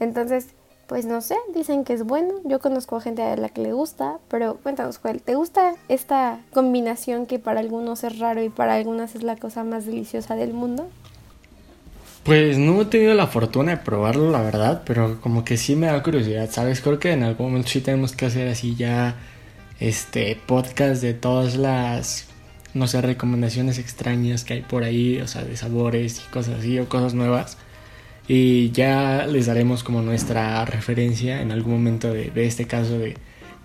Entonces, 0.00 0.48
pues 0.86 1.04
no 1.04 1.20
sé, 1.20 1.36
dicen 1.54 1.84
que 1.84 1.92
es 1.92 2.04
bueno. 2.04 2.34
Yo 2.44 2.60
conozco 2.60 2.96
a 2.96 3.00
gente 3.00 3.22
a 3.22 3.36
la 3.36 3.48
que 3.48 3.62
le 3.62 3.72
gusta, 3.72 4.18
pero 4.28 4.56
cuéntanos, 4.62 4.98
Joel, 4.98 5.22
¿te 5.22 5.34
gusta 5.34 5.74
esta 5.88 6.40
combinación 6.52 7.26
que 7.26 7.38
para 7.38 7.60
algunos 7.60 8.04
es 8.04 8.18
raro 8.18 8.42
y 8.42 8.48
para 8.48 8.74
algunas 8.74 9.14
es 9.14 9.22
la 9.22 9.36
cosa 9.36 9.64
más 9.64 9.86
deliciosa 9.86 10.36
del 10.36 10.52
mundo? 10.52 10.88
Pues 12.22 12.58
no 12.58 12.80
he 12.82 12.84
tenido 12.86 13.14
la 13.14 13.28
fortuna 13.28 13.72
de 13.72 13.76
probarlo, 13.78 14.30
la 14.30 14.42
verdad, 14.42 14.82
pero 14.84 15.20
como 15.20 15.44
que 15.44 15.56
sí 15.56 15.76
me 15.76 15.86
da 15.86 16.02
curiosidad, 16.02 16.50
¿sabes? 16.50 16.80
Creo 16.80 16.98
que 16.98 17.12
en 17.12 17.22
algún 17.22 17.46
momento 17.46 17.68
sí 17.68 17.80
tenemos 17.80 18.12
que 18.12 18.26
hacer 18.26 18.48
así 18.48 18.74
ya 18.74 19.16
este 19.78 20.36
podcast 20.46 21.02
de 21.02 21.14
todas 21.14 21.56
las 21.56 22.26
no 22.76 22.86
sé, 22.86 23.00
recomendaciones 23.00 23.78
extrañas 23.78 24.44
que 24.44 24.54
hay 24.54 24.62
por 24.62 24.84
ahí, 24.84 25.20
o 25.20 25.26
sea, 25.26 25.42
de 25.42 25.56
sabores 25.56 26.20
y 26.20 26.30
cosas 26.30 26.58
así 26.58 26.78
o 26.78 26.88
cosas 26.88 27.14
nuevas. 27.14 27.56
Y 28.28 28.70
ya 28.72 29.26
les 29.26 29.46
daremos 29.46 29.84
como 29.84 30.02
nuestra 30.02 30.64
referencia 30.64 31.40
en 31.40 31.52
algún 31.52 31.74
momento 31.74 32.12
de, 32.12 32.32
este 32.34 32.66
caso 32.66 32.98
de, 32.98 33.16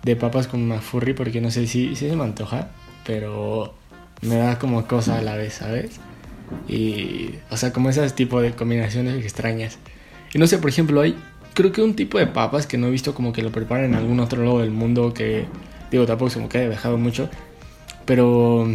de, 0.04 0.16
papas 0.16 0.46
con 0.46 0.62
una 0.62 0.80
furry, 0.80 1.14
porque 1.14 1.40
no 1.40 1.50
sé 1.50 1.66
si, 1.66 1.96
si 1.96 2.08
se 2.08 2.16
me 2.16 2.22
antoja, 2.22 2.70
pero 3.04 3.74
me 4.20 4.36
da 4.36 4.58
como 4.58 4.86
cosa 4.86 5.18
a 5.18 5.22
la 5.22 5.36
vez, 5.36 5.54
¿sabes? 5.54 6.00
Y, 6.68 7.30
o 7.50 7.56
sea, 7.56 7.72
como 7.72 7.90
ese 7.90 8.08
tipo 8.10 8.40
de 8.40 8.52
combinaciones 8.52 9.22
extrañas. 9.24 9.78
Y 10.32 10.38
no 10.38 10.46
sé, 10.46 10.58
por 10.58 10.70
ejemplo, 10.70 11.00
hay, 11.00 11.16
creo 11.54 11.72
que 11.72 11.82
un 11.82 11.94
tipo 11.94 12.18
de 12.18 12.26
papas 12.26 12.66
que 12.66 12.78
no 12.78 12.86
he 12.86 12.90
visto 12.90 13.14
como 13.14 13.32
que 13.32 13.42
lo 13.42 13.50
preparan 13.50 13.86
en 13.86 13.94
algún 13.96 14.20
otro 14.20 14.44
lado 14.44 14.60
del 14.60 14.70
mundo 14.70 15.12
que, 15.12 15.46
digo, 15.90 16.06
tampoco 16.06 16.30
se 16.30 16.38
me 16.38 16.48
queda 16.48 16.68
dejado 16.68 16.98
mucho, 16.98 17.28
pero 18.06 18.68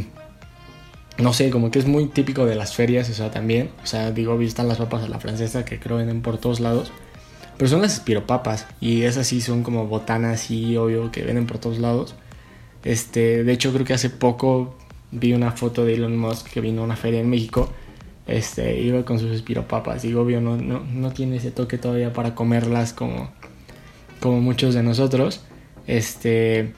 no 1.18 1.34
sé, 1.34 1.50
como 1.50 1.72
que 1.72 1.80
es 1.80 1.88
muy 1.88 2.06
típico 2.06 2.46
de 2.46 2.56
las 2.56 2.76
ferias, 2.76 3.10
o 3.10 3.14
sea, 3.14 3.32
también. 3.32 3.72
O 3.84 3.88
sea, 3.88 4.12
digo, 4.12 4.40
están 4.42 4.68
las 4.68 4.78
papas 4.78 5.04
a 5.04 5.08
la 5.08 5.20
francesa 5.20 5.66
que 5.66 5.80
creo 5.80 5.98
venden 5.98 6.22
por 6.22 6.38
todos 6.38 6.60
lados. 6.60 6.92
Pero 7.58 7.70
son 7.70 7.82
las 7.82 7.94
espiropapas. 7.96 8.68
Y 8.80 9.04
esas 9.04 9.28
sí 9.28 9.42
son 9.42 9.64
como 9.64 9.88
botanas 9.88 10.52
y 10.52 10.78
obvio 10.78 11.12
que 11.12 11.24
venden 11.24 11.48
por 11.48 11.58
todos 11.58 11.80
lados. 11.80 12.16
Este, 12.84 13.44
de 13.44 13.52
hecho, 13.52 13.74
creo 13.74 13.86
que 13.86 13.94
hace 13.94 14.10
poco 14.10 14.76
vi 15.12 15.34
una 15.34 15.52
foto 15.52 15.86
de 15.86 15.96
Elon 15.96 16.18
Musk 16.18 16.48
que 16.50 16.62
vino 16.62 16.82
a 16.82 16.86
una 16.86 16.96
feria 16.96 17.20
en 17.20 17.30
México. 17.30 17.72
Este, 18.28 18.80
iba 18.80 19.04
con 19.04 19.18
sus 19.18 19.32
espiropapas. 19.32 20.06
Y 20.06 20.14
obvio, 20.14 20.40
no, 20.40 20.58
no, 20.58 20.82
no 20.82 21.12
tiene 21.14 21.38
ese 21.38 21.50
toque 21.50 21.80
todavía 21.80 22.14
para 22.14 22.36
comerlas 22.36 22.94
como, 22.94 23.32
como 24.20 24.40
muchos 24.40 24.76
de 24.76 24.84
nosotros. 24.84 25.42
Este. 25.88 26.74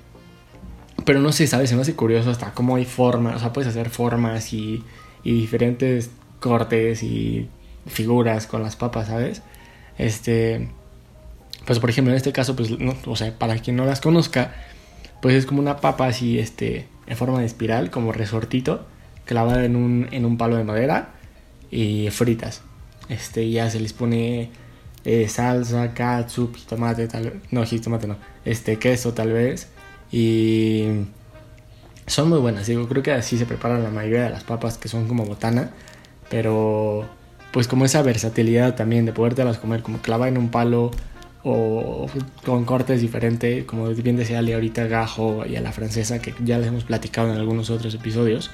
Pero 1.09 1.21
no 1.21 1.31
sé, 1.31 1.47
¿sabes? 1.47 1.71
Se 1.71 1.75
me 1.75 1.81
hace 1.81 1.95
curioso 1.95 2.29
hasta 2.29 2.53
cómo 2.53 2.75
hay 2.75 2.85
formas, 2.85 3.37
o 3.37 3.39
sea, 3.39 3.51
puedes 3.51 3.67
hacer 3.67 3.89
formas 3.89 4.53
y, 4.53 4.83
y 5.23 5.33
diferentes 5.33 6.11
cortes 6.39 7.01
y 7.01 7.49
figuras 7.87 8.45
con 8.45 8.61
las 8.61 8.75
papas, 8.75 9.07
¿sabes? 9.07 9.41
Este, 9.97 10.69
pues 11.65 11.79
por 11.79 11.89
ejemplo, 11.89 12.13
en 12.13 12.17
este 12.17 12.31
caso, 12.31 12.55
pues, 12.55 12.69
o 13.07 13.15
sea, 13.15 13.35
para 13.39 13.57
quien 13.57 13.75
no 13.75 13.85
las 13.85 14.01
conozca, 14.01 14.53
pues 15.19 15.33
es 15.33 15.47
como 15.47 15.61
una 15.61 15.77
papa 15.77 16.05
así, 16.05 16.37
este, 16.37 16.85
en 17.07 17.17
forma 17.17 17.39
de 17.39 17.47
espiral, 17.47 17.89
como 17.89 18.11
resortito, 18.11 18.85
clavada 19.25 19.65
en 19.65 19.75
un, 19.75 20.09
en 20.11 20.25
un 20.25 20.37
palo 20.37 20.57
de 20.57 20.63
madera 20.63 21.15
y 21.71 22.11
fritas. 22.11 22.61
Este, 23.09 23.49
ya 23.49 23.67
se 23.71 23.79
les 23.79 23.93
pone 23.93 24.51
eh, 25.05 25.27
salsa, 25.27 25.91
catsup, 25.95 26.55
tomate, 26.67 27.07
tal 27.07 27.41
no, 27.49 27.65
jitomate 27.65 28.05
no, 28.05 28.17
este, 28.45 28.77
queso 28.77 29.15
tal 29.15 29.33
vez, 29.33 29.69
y 30.11 30.87
son 32.07 32.29
muy 32.29 32.39
buenas, 32.39 32.67
digo, 32.67 32.87
creo 32.87 33.03
que 33.03 33.11
así 33.11 33.37
se 33.37 33.45
preparan 33.45 33.83
la 33.83 33.91
mayoría 33.91 34.23
de 34.23 34.29
las 34.31 34.43
papas 34.43 34.77
que 34.77 34.87
son 34.87 35.07
como 35.07 35.25
botana, 35.25 35.71
pero 36.29 37.07
pues 37.51 37.67
como 37.67 37.85
esa 37.85 38.01
versatilidad 38.01 38.75
también 38.75 39.05
de 39.05 39.45
las 39.45 39.57
comer 39.57 39.81
como 39.81 39.99
clava 39.99 40.27
en 40.27 40.37
un 40.37 40.49
palo 40.49 40.91
o 41.43 42.07
con 42.45 42.65
cortes 42.65 43.01
diferentes, 43.01 43.65
como 43.65 43.87
bien 43.89 44.17
decía 44.17 44.39
Ale 44.39 44.53
ahorita, 44.53 44.87
gajo 44.87 45.45
y 45.45 45.55
a 45.55 45.61
la 45.61 45.71
francesa, 45.71 46.19
que 46.21 46.33
ya 46.43 46.57
les 46.57 46.67
hemos 46.67 46.83
platicado 46.83 47.31
en 47.31 47.37
algunos 47.37 47.69
otros 47.69 47.93
episodios, 47.95 48.51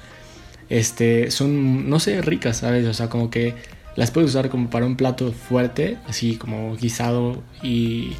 este, 0.69 1.31
son, 1.31 1.89
no 1.89 2.00
sé, 2.00 2.21
ricas, 2.21 2.57
¿sabes? 2.57 2.85
O 2.88 2.93
sea, 2.93 3.09
como 3.09 3.29
que 3.29 3.55
las 3.95 4.12
puedes 4.12 4.29
usar 4.31 4.50
como 4.50 4.69
para 4.69 4.85
un 4.85 4.97
plato 4.97 5.31
fuerte, 5.31 5.97
así 6.07 6.38
como 6.38 6.75
guisado 6.75 7.41
y 7.63 8.13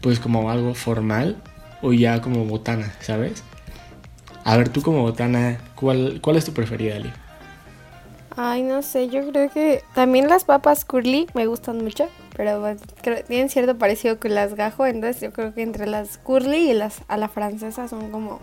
pues 0.00 0.20
como 0.20 0.50
algo 0.50 0.74
formal, 0.74 1.36
o 1.82 1.92
ya 1.92 2.20
como 2.20 2.44
botana, 2.44 2.92
¿sabes? 3.00 3.42
A 4.44 4.56
ver, 4.56 4.68
tú 4.68 4.82
como 4.82 5.02
botana, 5.02 5.58
¿cuál, 5.74 6.20
cuál 6.22 6.36
es 6.36 6.44
tu 6.44 6.52
preferida, 6.52 6.96
Ali? 6.96 7.12
Ay, 8.36 8.62
no 8.62 8.82
sé, 8.82 9.08
yo 9.08 9.26
creo 9.30 9.50
que 9.50 9.82
también 9.94 10.28
las 10.28 10.44
papas 10.44 10.84
curly 10.84 11.26
me 11.32 11.46
gustan 11.46 11.82
mucho, 11.82 12.06
pero 12.36 12.62
creo, 13.00 13.24
tienen 13.24 13.48
cierto 13.48 13.78
parecido 13.78 14.20
con 14.20 14.34
las 14.34 14.54
gajo, 14.54 14.84
entonces 14.84 15.22
yo 15.22 15.32
creo 15.32 15.54
que 15.54 15.62
entre 15.62 15.86
las 15.86 16.18
curly 16.18 16.70
y 16.70 16.74
las 16.74 17.00
a 17.08 17.16
la 17.16 17.28
francesa 17.28 17.88
son 17.88 18.10
como 18.10 18.40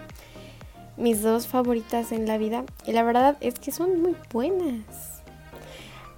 mis 0.98 1.22
dos 1.22 1.48
favoritas 1.48 2.12
en 2.12 2.28
la 2.28 2.38
vida. 2.38 2.64
Y 2.86 2.92
la 2.94 3.04
verdad 3.04 3.38
es 3.42 3.56
que 3.60 3.72
son 3.72 4.02
muy 4.02 4.16
buenas. 4.32 5.22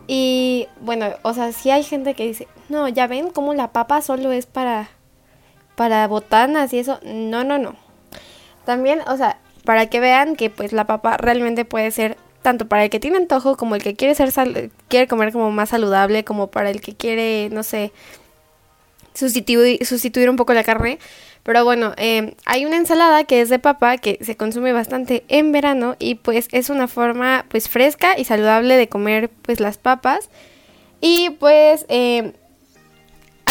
Y 0.08 0.68
bueno, 0.82 1.08
o 1.24 1.34
sea, 1.34 1.52
si 1.52 1.72
hay 1.72 1.84
gente 1.84 2.14
que 2.14 2.28
dice, 2.28 2.48
no, 2.70 2.88
ya 2.88 3.08
ven 3.08 3.32
como 3.32 3.54
la 3.54 3.72
papa 3.72 4.02
solo 4.02 4.32
es 4.32 4.46
para, 4.46 4.90
para 5.76 6.08
botanas 6.08 6.74
y 6.74 6.80
eso. 6.80 7.00
No, 7.04 7.44
no, 7.44 7.58
no. 7.58 7.76
También, 8.66 9.02
o 9.08 9.18
sea, 9.18 9.38
para 9.64 9.88
que 9.88 10.00
vean 10.00 10.36
que 10.36 10.50
pues 10.50 10.74
la 10.74 10.86
papa 10.86 11.18
realmente 11.18 11.66
puede 11.66 11.92
ser 11.92 12.18
tanto 12.42 12.68
para 12.68 12.84
el 12.84 12.90
que 12.90 13.00
tiene 13.00 13.18
antojo 13.18 13.58
como 13.58 13.76
el 13.76 13.82
que 13.82 13.96
quiere 13.96 14.14
ser 14.14 14.32
quiere 14.88 15.08
comer 15.08 15.32
como 15.32 15.52
más 15.52 15.70
saludable, 15.70 16.24
como 16.24 16.48
para 16.48 16.70
el 16.70 16.80
que 16.80 16.96
quiere, 16.96 17.50
no 17.52 17.64
sé, 17.64 17.92
sustituir, 19.16 19.84
sustituir 19.86 20.30
un 20.30 20.36
poco 20.36 20.54
la 20.54 20.64
carne. 20.64 21.00
Pero 21.42 21.64
bueno, 21.64 21.94
eh, 21.98 22.36
hay 22.46 22.66
una 22.66 22.78
ensalada 22.78 23.24
que 23.24 23.42
es 23.42 23.50
de 23.50 23.60
papa 23.60 23.98
que 23.98 24.18
se 24.22 24.36
consume 24.36 24.74
bastante 24.74 25.24
en 25.28 25.52
verano 25.52 25.96
y 26.00 26.16
pues 26.16 26.48
es 26.52 26.70
una 26.70 26.88
forma 26.88 27.46
pues 27.50 27.70
fresca 27.70 28.18
y 28.18 28.26
saludable 28.26 28.78
de 28.78 28.90
comer 28.90 29.30
pues 29.44 29.60
las 29.60 29.78
papas. 29.78 30.30
Y 31.02 31.32
pues 31.40 31.86
eh, 31.90 32.34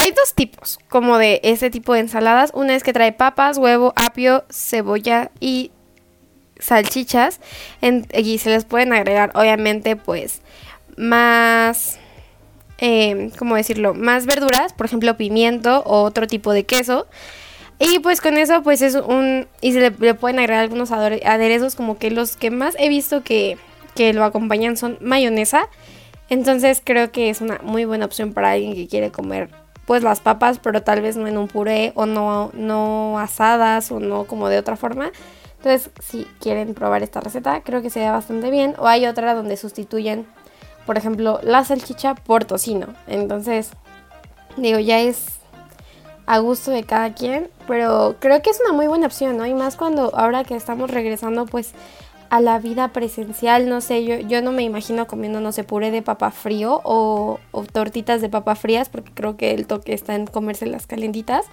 hay 0.05 0.13
dos 0.13 0.35
tipos 0.35 0.79
como 0.89 1.17
de 1.17 1.41
ese 1.43 1.71
tipo 1.71 1.95
de 1.95 2.01
ensaladas. 2.01 2.51
Una 2.55 2.75
es 2.75 2.83
que 2.83 2.93
trae 2.93 3.13
papas, 3.13 3.57
huevo, 3.57 3.95
apio, 3.97 4.45
cebolla 4.51 5.31
y 5.41 5.71
salchichas 6.59 7.41
y 8.15 8.39
se 8.39 8.51
les 8.51 8.65
pueden 8.65 8.93
agregar 8.93 9.33
obviamente 9.35 9.97
pues 9.97 10.41
más, 10.97 11.99
eh, 12.79 13.31
¿cómo 13.39 13.57
decirlo? 13.57 13.95
Más 13.95 14.27
verduras, 14.27 14.73
por 14.75 14.87
ejemplo 14.87 15.17
pimiento 15.17 15.83
o 15.87 16.03
otro 16.03 16.27
tipo 16.27 16.53
de 16.53 16.65
queso. 16.65 17.07
Y 17.79 17.99
pues 18.01 18.21
con 18.21 18.37
eso 18.37 18.63
pues 18.63 18.83
es 18.83 18.95
un... 18.95 19.49
Y 19.63 19.73
se 19.73 19.81
le, 19.81 19.91
pueden 19.91 20.39
agregar 20.39 20.63
algunos 20.63 20.93
aderezos 20.93 21.75
como 21.75 21.99
que 21.99 22.11
los 22.11 22.37
que 22.37 22.51
más 22.51 22.77
he 22.79 22.89
visto 22.91 23.23
que, 23.23 23.57
que 23.95 24.13
lo 24.13 24.25
acompañan 24.25 24.77
son 24.77 24.99
mayonesa. 25.01 25.69
Entonces 26.29 26.83
creo 26.85 27.11
que 27.11 27.31
es 27.31 27.41
una 27.41 27.59
muy 27.63 27.87
buena 27.87 28.05
opción 28.05 28.35
para 28.35 28.53
alguien 28.53 28.75
que 28.75 28.87
quiere 28.87 29.11
comer 29.11 29.64
pues 29.87 30.03
las 30.03 30.21
papas, 30.21 30.59
pero 30.59 30.83
tal 30.83 31.01
vez 31.01 31.17
no 31.17 31.27
en 31.27 31.39
un 31.39 31.49
puré 31.49 31.93
o 31.95 32.07
no, 32.07 32.51
no 32.55 33.19
asadas 33.19 33.91
o 33.93 34.01
no 34.01 34.25
como 34.25 34.49
de 34.49 34.59
otra 34.59 34.77
forma. 34.77 35.11
Entonces, 35.59 35.91
si 36.03 36.25
quieren 36.41 36.75
probar 36.75 37.03
esta 37.03 37.21
receta, 37.21 37.63
creo 37.63 37.81
que 37.81 37.91
se 37.91 38.01
ve 38.01 38.11
bastante 38.11 38.51
bien. 38.51 38.75
O 38.79 38.87
hay 38.87 39.07
otra 39.07 39.35
donde 39.35 39.57
sustituyen, 39.57 40.27
por 40.85 40.99
ejemplo, 40.99 41.41
la 41.43 41.65
salchicha 41.65 42.15
por 42.15 42.45
tocino. 42.45 42.89
Entonces, 43.07 43.71
digo, 44.57 44.79
ya 44.79 45.01
es 45.01 45.25
a 46.27 46.39
gusto 46.39 46.71
de 46.71 46.85
cada 46.85 47.15
quien. 47.15 47.49
Pero 47.67 48.17
creo 48.19 48.43
que 48.43 48.51
es 48.51 48.61
una 48.61 48.75
muy 48.75 48.87
buena 48.89 49.07
opción, 49.07 49.39
¿no? 49.39 49.47
Y 49.47 49.55
más 49.55 49.77
cuando 49.77 50.15
ahora 50.15 50.45
que 50.45 50.55
estamos 50.55 50.91
regresando, 50.91 51.47
pues 51.47 51.73
a 52.35 52.41
la 52.41 52.59
vida 52.59 52.89
presencial, 52.89 53.69
no 53.69 53.81
sé, 53.81 54.05
yo, 54.05 54.17
yo 54.17 54.43
no 54.43 54.51
me 54.51 54.65
imagino 54.65 55.07
comiendo, 55.07 55.41
no 55.41 55.53
sé, 55.53 55.63
puré 55.63 55.93
de 55.93 56.03
papa 56.03 56.33
frío 56.33 56.81
o, 56.83 57.39
tortitas 57.71 58.21
de 58.21 58.29
papa 58.29 58.57
frías, 58.57 58.89
porque 58.89 59.13
creo 59.15 59.37
que 59.37 59.53
el 59.53 59.69
toque 59.69 59.93
está 59.93 60.17
en 60.17 60.27
comerse 60.27 60.67
las 60.67 60.89
calentitas. 60.89 61.47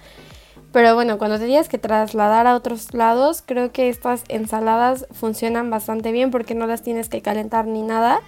Pero 0.72 0.96
bueno, 0.96 1.18
cuando 1.18 1.38
te 1.38 1.46
tienes 1.46 1.68
que 1.68 1.78
trasladar 1.78 2.48
a 2.48 2.56
otros 2.56 2.94
lados, 2.94 3.44
creo 3.46 3.70
que 3.70 3.90
estas 3.90 4.24
ensaladas 4.26 5.06
funcionan 5.12 5.70
bastante 5.70 6.10
bien 6.10 6.32
porque 6.32 6.56
no 6.56 6.66
las 6.66 6.82
tienes 6.82 7.08
que 7.08 7.22
calentar 7.22 7.68
ni 7.68 7.82
nada. 7.82 8.20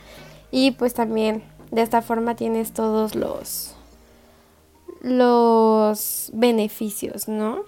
Y 0.53 0.71
pues 0.71 0.95
también 0.95 1.43
de 1.73 1.83
esta 1.83 2.03
forma 2.03 2.37
tienes 2.37 2.73
todos 2.73 3.17
los 3.17 3.75
los 5.01 6.31
beneficios, 6.33 7.27
¿no? 7.27 7.65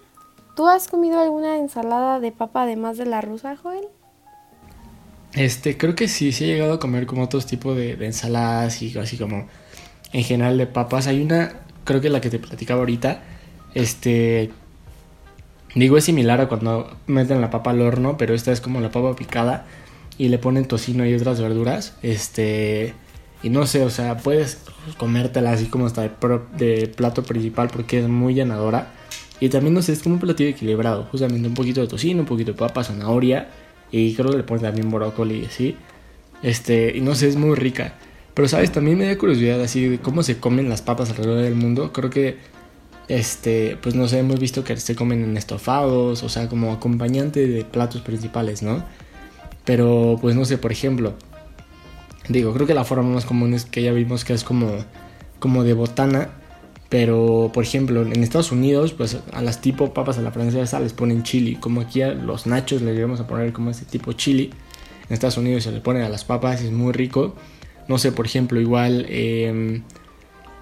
¿Tú 0.55 0.69
has 0.69 0.87
comido 0.87 1.19
alguna 1.19 1.59
ensalada 1.59 2.21
de 2.21 2.31
papa 2.31 2.63
además 2.63 2.99
de 2.99 3.07
la 3.07 3.21
rusa, 3.21 3.57
Joel? 3.57 3.89
Este, 5.37 5.77
creo 5.77 5.95
que 5.95 6.09
sí, 6.09 6.33
sí 6.33 6.45
he 6.45 6.47
llegado 6.49 6.75
a 6.75 6.81
comer 6.81 7.07
como 7.07 7.23
otros 7.23 7.47
tipos 7.47 7.77
de, 7.77 7.95
de 7.95 8.07
ensaladas 8.07 8.83
y 8.83 8.99
así 8.99 9.17
como 9.17 9.47
en 10.13 10.25
general 10.25 10.59
de 10.59 10.67
papas. 10.67 11.07
Hay 11.07 11.21
una, 11.23 11.61
creo 11.85 12.01
que 12.01 12.11
la 12.11 12.21
que 12.21 12.31
te 12.31 12.41
platicaba 12.41 12.81
ahorita, 12.81 13.23
este, 13.75 14.51
Digo, 15.77 15.99
es 15.99 16.05
similar 16.05 16.41
a 16.41 16.49
cuando 16.49 16.97
meten 17.07 17.43
la 17.43 17.51
papa 17.51 17.71
al 17.71 17.83
horno, 17.83 18.17
pero 18.17 18.33
esta 18.33 18.51
es 18.51 18.63
como 18.63 18.81
la 18.81 18.91
papa 18.91 19.15
picada 19.15 19.67
y 20.17 20.31
le 20.31 20.39
ponen 20.39 20.65
tocino 20.65 21.05
y 21.05 21.13
otras 21.13 21.39
verduras. 21.39 21.99
Este, 22.01 22.95
y 23.43 23.51
no 23.51 23.67
sé, 23.67 23.85
o 23.85 23.91
sea, 23.91 24.17
puedes 24.17 24.63
comértela 24.97 25.53
así 25.53 25.67
como 25.67 25.85
hasta 25.85 26.09
de, 26.57 26.93
plato 26.97 27.25
principal 27.25 27.69
porque 27.69 27.99
es 27.99 28.09
muy 28.09 28.33
llenadora. 28.33 28.91
Y 29.39 29.51
también, 29.51 29.75
no 29.75 29.83
sé, 29.83 29.93
es 29.93 30.03
como 30.03 30.15
un 30.15 30.21
platillo 30.23 30.49
equilibrado. 30.49 31.05
Justamente 31.11 31.47
un 31.47 31.53
poquito 31.53 31.83
de 31.83 31.89
tocino, 31.89 32.21
un 32.21 32.27
poquito 32.27 32.53
de 32.53 32.59
papa, 32.59 32.83
zanahoria. 32.83 33.51
Y 33.91 34.15
creo 34.15 34.31
que 34.31 34.39
le 34.39 34.43
ponen 34.43 34.63
también 34.63 34.91
brócoli, 34.91 35.45
así. 35.45 35.77
Este, 36.43 36.97
y 36.97 37.01
no 37.01 37.15
sé, 37.15 37.29
es 37.29 37.37
muy 37.37 37.55
rica. 37.55 37.95
Pero, 38.35 38.49
¿sabes? 38.49 38.71
También 38.73 38.99
me 38.99 39.07
da 39.07 39.17
curiosidad 39.17 39.61
así 39.61 39.89
de 39.89 39.99
cómo 39.99 40.23
se 40.23 40.39
comen 40.39 40.69
las 40.69 40.83
papas 40.83 41.11
alrededor 41.11 41.43
del 41.43 41.55
mundo. 41.55 41.93
Creo 41.93 42.11
que 42.11 42.37
este, 43.09 43.77
pues 43.81 43.95
no 43.95 44.09
sé, 44.09 44.19
hemos 44.19 44.41
visto 44.41 44.65
que 44.65 44.77
se 44.77 44.97
comen 44.97 45.23
en 45.23 45.37
estofados, 45.37 46.23
o 46.23 46.29
sea, 46.29 46.49
como 46.49 46.73
acompañante 46.73 47.47
de 47.47 47.65
platos 47.65 48.01
principales, 48.01 48.63
¿no? 48.63 48.85
Pero, 49.65 50.19
pues 50.21 50.35
no 50.35 50.45
sé, 50.45 50.59
por 50.59 50.73
ejemplo, 50.73 51.15
digo, 52.29 52.53
creo 52.53 52.67
que 52.67 52.75
la 52.75 52.85
forma 52.85 53.09
más 53.09 53.25
común 53.25 53.55
es 53.55 53.65
que 53.65 53.83
ya 53.83 53.93
vimos 53.93 54.25
que 54.25 54.33
es 54.33 54.45
como, 54.45 54.85
como 55.39 55.65
de 55.65 55.73
botana, 55.73 56.31
pero, 56.89 57.51
por 57.53 57.65
ejemplo, 57.65 58.03
en 58.03 58.23
Estados 58.23 58.53
Unidos, 58.53 58.93
pues 58.93 59.19
a 59.33 59.43
las 59.43 59.61
tipo 59.61 59.93
papas 59.93 60.19
a 60.19 60.23
la 60.23 60.31
francesa 60.31 60.79
les 60.79 60.93
ponen 60.93 61.25
chili, 61.25 61.57
como 61.57 61.81
aquí 61.81 62.03
a 62.03 62.13
los 62.13 62.47
nachos 62.47 62.83
les 62.83 63.01
vamos 63.01 63.21
a 63.21 63.27
poner 63.27 63.53
como 63.53 63.71
ese 63.71 63.85
tipo 63.85 64.13
chili. 64.13 64.51
En 65.09 65.15
Estados 65.15 65.37
Unidos 65.37 65.65
se 65.65 65.73
le 65.73 65.81
pone 65.81 66.03
a 66.03 66.09
las 66.09 66.25
papas, 66.25 66.63
es 66.63 66.71
muy 66.71 66.93
rico. 66.93 67.35
No 67.89 67.99
sé, 67.99 68.13
por 68.13 68.27
ejemplo, 68.27 68.61
igual, 68.61 69.07
eh, 69.09 69.83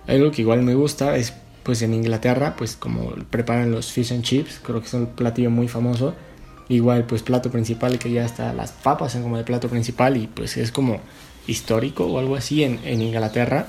algo 0.06 0.30
que 0.30 0.42
igual 0.42 0.62
me 0.62 0.74
gusta 0.74 1.16
es 1.16 1.34
pues 1.62 1.80
en 1.80 1.94
Inglaterra, 1.94 2.56
pues 2.56 2.76
como 2.76 3.14
preparan 3.30 3.72
los 3.72 3.90
fish 3.90 4.12
and 4.12 4.22
chips, 4.22 4.60
creo 4.62 4.80
que 4.80 4.86
es 4.86 4.94
un 4.94 5.06
platillo 5.06 5.50
muy 5.50 5.68
famoso. 5.68 6.14
Igual, 6.68 7.04
pues 7.04 7.22
plato 7.22 7.50
principal, 7.50 7.98
que 7.98 8.10
ya 8.10 8.24
está, 8.24 8.52
las 8.54 8.72
papas 8.72 9.12
son 9.12 9.22
como 9.22 9.36
de 9.36 9.44
plato 9.44 9.68
principal 9.68 10.16
y 10.16 10.26
pues 10.26 10.56
es 10.56 10.72
como 10.72 11.00
histórico 11.46 12.06
o 12.06 12.18
algo 12.18 12.36
así 12.36 12.64
en, 12.64 12.80
en 12.84 13.02
Inglaterra. 13.02 13.66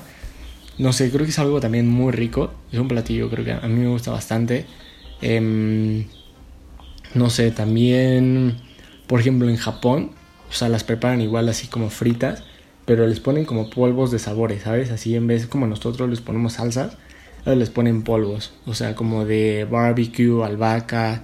No 0.78 0.92
sé, 0.92 1.10
creo 1.10 1.24
que 1.24 1.30
es 1.30 1.38
algo 1.38 1.60
también 1.60 1.88
muy 1.88 2.12
rico. 2.12 2.52
Es 2.72 2.78
un 2.78 2.88
platillo, 2.88 3.30
creo 3.30 3.44
que 3.44 3.52
a 3.52 3.60
mí 3.68 3.74
me 3.74 3.88
gusta 3.88 4.10
bastante. 4.10 4.66
Em, 5.22 6.06
no 7.14 7.30
sé, 7.30 7.50
también, 7.50 8.58
por 9.06 9.20
ejemplo, 9.20 9.48
en 9.48 9.56
Japón, 9.56 10.12
o 10.50 10.52
sea, 10.52 10.68
las 10.68 10.84
preparan 10.84 11.20
igual 11.20 11.48
así 11.48 11.66
como 11.68 11.90
fritas, 11.90 12.44
pero 12.84 13.06
les 13.06 13.20
ponen 13.20 13.44
como 13.46 13.70
polvos 13.70 14.10
de 14.10 14.18
sabores, 14.18 14.62
¿sabes? 14.62 14.90
Así 14.90 15.16
en 15.16 15.26
vez 15.26 15.46
como 15.46 15.66
nosotros 15.66 16.08
les 16.10 16.20
ponemos 16.20 16.54
salsas, 16.54 16.98
les 17.44 17.70
ponen 17.70 18.02
polvos, 18.02 18.52
o 18.66 18.74
sea, 18.74 18.94
como 18.94 19.24
de 19.24 19.66
barbecue, 19.70 20.44
albahaca. 20.44 21.22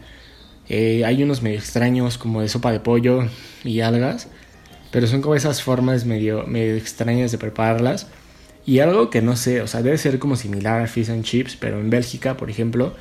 Eh, 0.69 1.05
hay 1.05 1.23
unos 1.23 1.43
medio 1.43 1.59
extraños 1.59 2.19
como 2.19 2.41
de 2.41 2.49
sopa 2.49 2.71
de 2.73 2.81
pollo 2.81 3.25
y 3.65 3.81
algas, 3.81 4.29
pero 4.93 5.07
son 5.07 5.21
como 5.23 5.35
esas 5.35 5.62
formas 5.62 6.05
medio, 6.07 6.47
medio 6.47 6.77
extrañas 6.77 7.33
de 7.33 7.38
prepararlas. 7.38 8.09
Y 8.64 8.79
algo 8.79 9.11
que 9.11 9.22
no 9.22 9.37
sé, 9.37 9.61
o 9.61 9.66
sea, 9.66 9.83
debe 9.83 9.98
ser 9.98 10.18
como 10.18 10.37
similar 10.37 10.81
a 10.81 10.87
fish 10.87 11.11
and 11.11 11.25
chips, 11.25 11.57
pero 11.57 11.81
en 11.81 11.90
Bélgica, 11.90 12.37
por 12.37 12.48
ejemplo, 12.48 12.94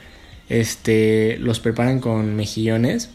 este, 0.49 1.37
los 1.39 1.59
preparan 1.59 1.99
con 1.99 2.35
mejillones 2.35 3.11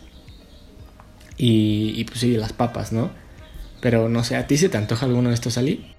y, 1.36 2.02
pues 2.04 2.20
sí, 2.20 2.36
las 2.36 2.52
papas, 2.52 2.92
¿no? 2.92 3.10
Pero 3.80 4.08
no 4.08 4.24
sé, 4.24 4.36
¿a 4.36 4.46
ti 4.46 4.56
se 4.56 4.68
te 4.68 4.78
antoja 4.78 5.06
alguno 5.06 5.28
de 5.28 5.34
estos, 5.34 5.58
Ali? 5.58 5.94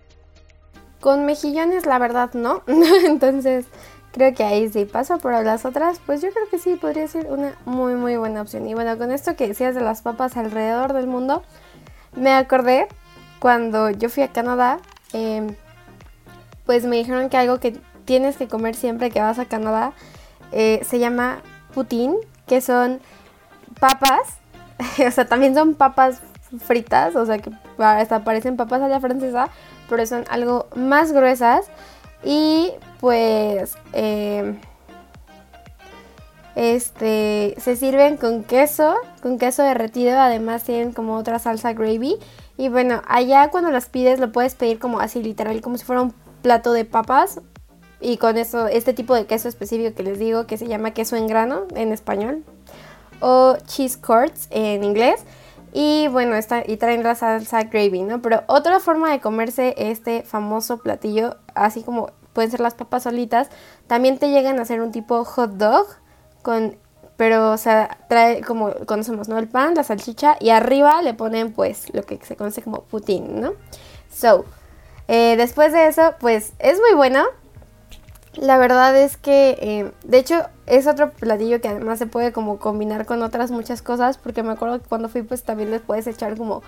Con 0.99 1.25
mejillones, 1.25 1.86
la 1.86 1.99
verdad, 1.99 2.33
no. 2.33 2.63
Entonces, 3.05 3.65
Creo 4.17 4.33
que 4.33 4.43
ahí 4.43 4.67
sí 4.69 4.86
paso, 4.86 5.19
pero 5.21 5.43
las 5.43 5.63
otras, 5.63 5.99
pues 6.03 6.23
yo 6.23 6.29
creo 6.31 6.49
que 6.49 6.57
sí 6.57 6.75
podría 6.75 7.07
ser 7.07 7.27
una 7.27 7.53
muy 7.65 7.93
muy 7.93 8.17
buena 8.17 8.41
opción. 8.41 8.67
Y 8.67 8.73
bueno, 8.73 8.97
con 8.97 9.12
esto 9.12 9.36
que 9.36 9.47
decías 9.47 9.75
de 9.75 9.81
las 9.81 10.01
papas 10.01 10.38
alrededor 10.38 10.93
del 10.93 11.05
mundo, 11.05 11.43
me 12.15 12.31
acordé 12.31 12.88
cuando 13.38 13.91
yo 13.91 14.10
fui 14.10 14.23
a 14.23 14.29
Canadá, 14.29 14.79
em, 15.13 15.55
pues 16.67 16.86
me 16.86 16.97
dijeron 16.97 17.30
que 17.30 17.38
algo 17.38 17.60
que 17.60 17.80
tienes 18.06 18.38
que 18.38 18.47
comer 18.47 18.75
siempre 18.75 19.10
que 19.10 19.21
vas 19.21 19.39
a 19.39 19.45
Canadá 19.45 19.93
eh, 20.51 20.82
se 20.88 20.99
llama 20.99 21.41
Putin, 21.73 22.15
que 22.45 22.62
son 22.62 22.99
papas, 23.80 24.38
o 25.08 25.12
sea, 25.12 25.25
también 25.25 25.56
son 25.56 25.73
papas 25.73 26.21
fritas, 26.60 27.15
o 27.15 27.25
sea, 27.25 27.39
que 27.39 27.51
hasta 27.77 28.23
parecen 28.23 28.58
papas 28.58 28.82
a 28.82 28.88
la 28.88 28.99
francesa, 28.99 29.49
pero 29.89 30.06
son 30.06 30.25
algo 30.30 30.67
más 30.75 31.12
gruesas. 31.12 31.65
Y 32.23 32.71
pues 32.99 33.77
eh, 33.93 34.56
este 36.56 37.56
se 37.60 37.75
sirven 37.75 38.17
con 38.17 38.43
queso, 38.43 38.95
con 39.21 39.38
queso 39.38 39.63
derretido, 39.63 40.19
además 40.19 40.63
tienen 40.63 40.91
como 40.91 41.15
otra 41.15 41.39
salsa 41.39 41.73
gravy. 41.73 42.17
Y 42.58 42.69
bueno, 42.69 43.01
allá 43.08 43.49
cuando 43.49 43.69
las 43.69 43.88
pides 43.88 44.19
lo 44.19 44.32
puedes 44.32 44.56
pedir 44.56 44.80
como 44.80 44.99
así 44.99 45.21
literal, 45.21 45.62
como 45.62 45.77
si 45.77 45.86
fuera 45.86 46.01
un 46.01 46.13
plato 46.47 46.71
de 46.71 46.86
papas. 46.86 47.41
Y 47.99 48.15
con 48.15 48.38
eso, 48.38 48.67
este 48.67 48.93
tipo 48.93 49.13
de 49.15 49.25
queso 49.25 49.49
específico 49.49 49.93
que 49.93 50.03
les 50.03 50.17
digo, 50.17 50.47
que 50.47 50.57
se 50.57 50.65
llama 50.65 50.91
queso 50.91 51.17
en 51.17 51.27
grano 51.27 51.63
en 51.75 51.91
español. 51.91 52.45
O 53.19 53.57
cheese 53.65 53.97
curds 53.97 54.47
en 54.49 54.86
inglés. 54.86 55.25
Y 55.73 56.07
bueno, 56.07 56.36
está, 56.36 56.63
y 56.65 56.77
traen 56.77 57.03
la 57.03 57.15
salsa 57.15 57.63
gravy, 57.63 58.03
¿no? 58.03 58.21
Pero 58.21 58.43
otra 58.47 58.79
forma 58.79 59.12
de 59.12 59.19
comerse 59.19 59.75
este 59.77 60.23
famoso 60.23 60.77
platillo, 60.77 61.36
así 61.53 61.83
como 61.83 62.12
pueden 62.31 62.49
ser 62.49 62.62
las 62.62 62.75
papas 62.75 63.03
solitas, 63.03 63.49
también 63.88 64.17
te 64.17 64.29
llegan 64.29 64.57
a 64.60 64.62
hacer 64.62 64.79
un 64.79 64.93
tipo 64.93 65.25
hot 65.25 65.51
dog 65.51 65.86
con 66.43 66.77
pero 67.17 67.51
o 67.51 67.57
sea, 67.57 67.97
trae 68.07 68.41
como 68.41 68.71
conocemos, 68.86 69.27
¿no? 69.27 69.38
El 69.38 69.49
pan, 69.49 69.73
la 69.75 69.83
salchicha 69.83 70.38
y 70.39 70.51
arriba 70.51 71.01
le 71.01 71.13
ponen 71.13 71.51
pues 71.51 71.91
lo 71.93 72.03
que 72.03 72.19
se 72.23 72.38
conoce 72.38 72.62
como 72.62 72.83
putín, 72.83 73.41
¿no? 73.41 73.53
So, 74.13 74.45
eh, 75.07 75.35
después 75.37 75.73
de 75.73 75.87
eso, 75.87 76.15
pues 76.19 76.53
es 76.59 76.79
muy 76.79 76.95
bueno. 76.95 77.23
La 78.35 78.57
verdad 78.57 78.95
es 78.95 79.17
que, 79.17 79.57
eh, 79.59 79.91
de 80.03 80.17
hecho, 80.19 80.45
es 80.67 80.85
otro 80.85 81.11
platillo 81.11 81.59
que 81.59 81.69
además 81.69 81.97
se 81.97 82.05
puede 82.05 82.31
como 82.31 82.59
combinar 82.59 83.05
con 83.05 83.23
otras 83.23 83.49
muchas 83.49 83.81
cosas, 83.81 84.17
porque 84.17 84.43
me 84.43 84.51
acuerdo 84.51 84.79
que 84.79 84.87
cuando 84.87 85.09
fui 85.09 85.23
pues 85.23 85.43
también 85.43 85.71
les 85.71 85.81
puedes 85.81 86.05
echar 86.05 86.37
como 86.37 86.61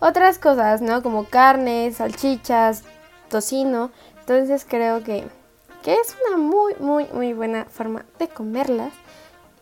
otras 0.00 0.38
cosas, 0.38 0.82
¿no? 0.82 1.02
Como 1.02 1.24
carne, 1.24 1.92
salchichas, 1.92 2.82
tocino. 3.28 3.90
Entonces 4.20 4.66
creo 4.68 5.02
que, 5.02 5.26
que 5.82 5.94
es 5.94 6.16
una 6.28 6.36
muy, 6.36 6.74
muy, 6.78 7.06
muy 7.12 7.32
buena 7.32 7.64
forma 7.66 8.04
de 8.18 8.28
comerlas. 8.28 8.92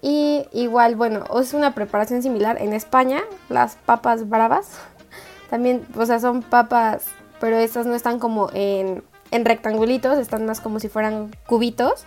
Y 0.00 0.46
igual, 0.52 0.96
bueno, 0.96 1.24
es 1.40 1.54
una 1.54 1.74
preparación 1.74 2.22
similar 2.22 2.60
en 2.60 2.72
España, 2.72 3.22
las 3.48 3.76
papas 3.76 4.28
bravas. 4.28 4.78
También, 5.50 5.86
o 5.96 6.04
sea, 6.06 6.18
son 6.18 6.42
papas, 6.42 7.04
pero 7.42 7.58
estas 7.58 7.86
no 7.86 7.96
están 7.96 8.20
como 8.20 8.50
en, 8.54 9.02
en 9.32 9.44
rectangulitos, 9.44 10.16
están 10.16 10.46
más 10.46 10.60
como 10.60 10.78
si 10.78 10.88
fueran 10.88 11.32
cubitos. 11.48 12.04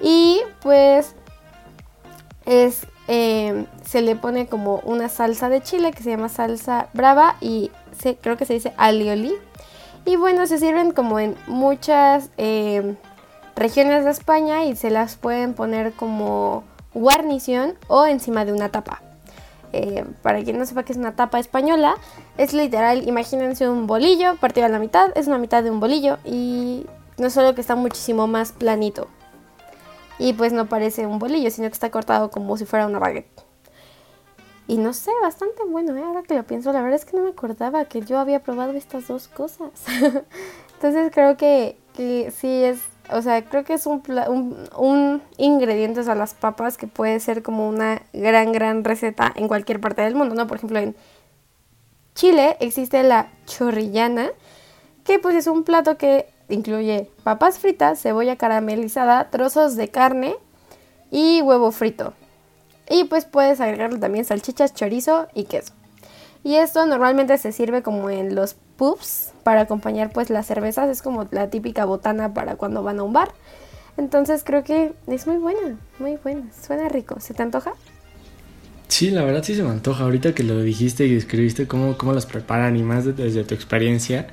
Y 0.00 0.40
pues 0.60 1.16
es, 2.46 2.86
em, 3.08 3.66
se 3.84 4.02
le 4.02 4.14
pone 4.14 4.46
como 4.46 4.76
una 4.84 5.08
salsa 5.08 5.48
de 5.48 5.64
chile 5.64 5.90
que 5.90 6.04
se 6.04 6.10
llama 6.10 6.28
salsa 6.28 6.90
brava 6.92 7.34
y 7.40 7.72
se, 7.98 8.14
creo 8.18 8.36
que 8.36 8.46
se 8.46 8.54
dice 8.54 8.72
alioli. 8.76 9.34
Y 10.04 10.14
bueno, 10.14 10.46
se 10.46 10.58
sirven 10.58 10.92
como 10.92 11.18
en 11.18 11.34
muchas 11.48 12.30
em, 12.36 12.94
regiones 13.56 14.04
de 14.04 14.12
España 14.12 14.64
y 14.64 14.76
se 14.76 14.90
las 14.90 15.16
pueden 15.16 15.54
poner 15.54 15.92
como 15.92 16.62
guarnición 16.94 17.74
o 17.88 18.06
encima 18.06 18.44
de 18.44 18.52
una 18.52 18.68
tapa. 18.68 19.07
Eh, 19.72 20.04
para 20.22 20.42
quien 20.42 20.58
no 20.58 20.64
sepa 20.64 20.82
qué 20.82 20.92
es 20.92 20.98
una 20.98 21.14
tapa 21.14 21.38
española, 21.38 21.96
es 22.38 22.52
literal, 22.52 23.06
imagínense 23.06 23.68
un 23.68 23.86
bolillo 23.86 24.36
partido 24.36 24.66
a 24.66 24.70
la 24.70 24.78
mitad, 24.78 25.10
es 25.16 25.26
una 25.26 25.38
mitad 25.38 25.62
de 25.62 25.70
un 25.70 25.80
bolillo 25.80 26.18
y 26.24 26.86
no 27.18 27.30
solo 27.30 27.54
que 27.54 27.60
está 27.60 27.74
muchísimo 27.74 28.26
más 28.26 28.52
planito. 28.52 29.08
Y 30.18 30.32
pues 30.32 30.52
no 30.52 30.66
parece 30.66 31.06
un 31.06 31.18
bolillo, 31.18 31.50
sino 31.50 31.68
que 31.68 31.74
está 31.74 31.90
cortado 31.90 32.30
como 32.30 32.56
si 32.56 32.64
fuera 32.64 32.86
una 32.86 32.98
baguette. 32.98 33.48
Y 34.66 34.76
no 34.76 34.92
sé, 34.92 35.10
bastante 35.22 35.64
bueno, 35.64 35.96
¿eh? 35.96 36.02
ahora 36.02 36.22
que 36.22 36.34
lo 36.34 36.42
pienso, 36.44 36.72
la 36.72 36.82
verdad 36.82 36.96
es 36.96 37.06
que 37.06 37.16
no 37.16 37.22
me 37.22 37.30
acordaba 37.30 37.86
que 37.86 38.02
yo 38.02 38.18
había 38.18 38.40
probado 38.40 38.72
estas 38.72 39.08
dos 39.08 39.28
cosas. 39.28 39.70
Entonces 40.74 41.10
creo 41.12 41.36
que, 41.36 41.78
que 41.94 42.30
sí 42.30 42.64
es 42.64 42.80
o 43.10 43.22
sea, 43.22 43.44
creo 43.44 43.64
que 43.64 43.74
es 43.74 43.86
un, 43.86 44.02
un, 44.76 45.22
ingrediente 45.36 46.00
a 46.00 46.14
las 46.14 46.34
papas 46.34 46.76
que 46.76 46.86
puede 46.86 47.20
ser 47.20 47.42
como 47.42 47.68
una 47.68 48.02
gran, 48.12 48.52
gran 48.52 48.84
receta 48.84 49.32
en 49.34 49.48
cualquier 49.48 49.80
parte 49.80 50.02
del 50.02 50.14
mundo, 50.14 50.34
¿no? 50.34 50.46
Por 50.46 50.58
ejemplo, 50.58 50.78
en 50.78 50.96
Chile 52.14 52.56
existe 52.60 53.02
la 53.02 53.28
chorrillana, 53.46 54.30
que 55.04 55.18
pues 55.18 55.36
es 55.36 55.46
un 55.46 55.64
plato 55.64 55.96
que 55.96 56.26
incluye 56.48 57.10
papas 57.24 57.58
fritas, 57.58 58.00
cebolla 58.00 58.36
caramelizada, 58.36 59.30
trozos 59.30 59.76
de 59.76 59.88
carne 59.88 60.36
y 61.10 61.40
huevo 61.42 61.70
frito. 61.70 62.14
Y 62.90 63.04
pues 63.04 63.24
puedes 63.24 63.60
agregarle 63.60 63.98
también 63.98 64.24
salchichas, 64.24 64.74
chorizo 64.74 65.28
y 65.34 65.44
queso. 65.44 65.72
Y 66.42 66.56
esto 66.56 66.86
normalmente 66.86 67.36
se 67.38 67.52
sirve 67.52 67.82
como 67.82 68.10
en 68.10 68.34
los 68.34 68.56
pubs 68.78 69.32
para 69.42 69.62
acompañar 69.62 70.10
pues 70.10 70.30
las 70.30 70.46
cervezas. 70.46 70.88
Es 70.88 71.02
como 71.02 71.28
la 71.30 71.50
típica 71.50 71.84
botana 71.84 72.32
para 72.32 72.56
cuando 72.56 72.82
van 72.82 73.00
a 73.00 73.02
un 73.02 73.12
bar. 73.12 73.32
Entonces 73.98 74.42
creo 74.44 74.64
que 74.64 74.94
es 75.06 75.26
muy 75.26 75.36
buena, 75.36 75.76
muy 75.98 76.16
buena. 76.16 76.46
Suena 76.66 76.88
rico. 76.88 77.20
¿Se 77.20 77.34
te 77.34 77.42
antoja? 77.42 77.72
Sí, 78.86 79.10
la 79.10 79.22
verdad 79.22 79.42
sí 79.42 79.54
se 79.54 79.62
me 79.62 79.70
antoja. 79.70 80.04
Ahorita 80.04 80.34
que 80.34 80.44
lo 80.44 80.62
dijiste 80.62 81.06
y 81.06 81.16
escribiste 81.16 81.66
cómo, 81.66 81.98
cómo 81.98 82.14
las 82.14 82.24
preparan 82.24 82.76
y 82.76 82.82
más 82.82 83.04
desde 83.04 83.44
tu 83.44 83.54
experiencia, 83.54 84.28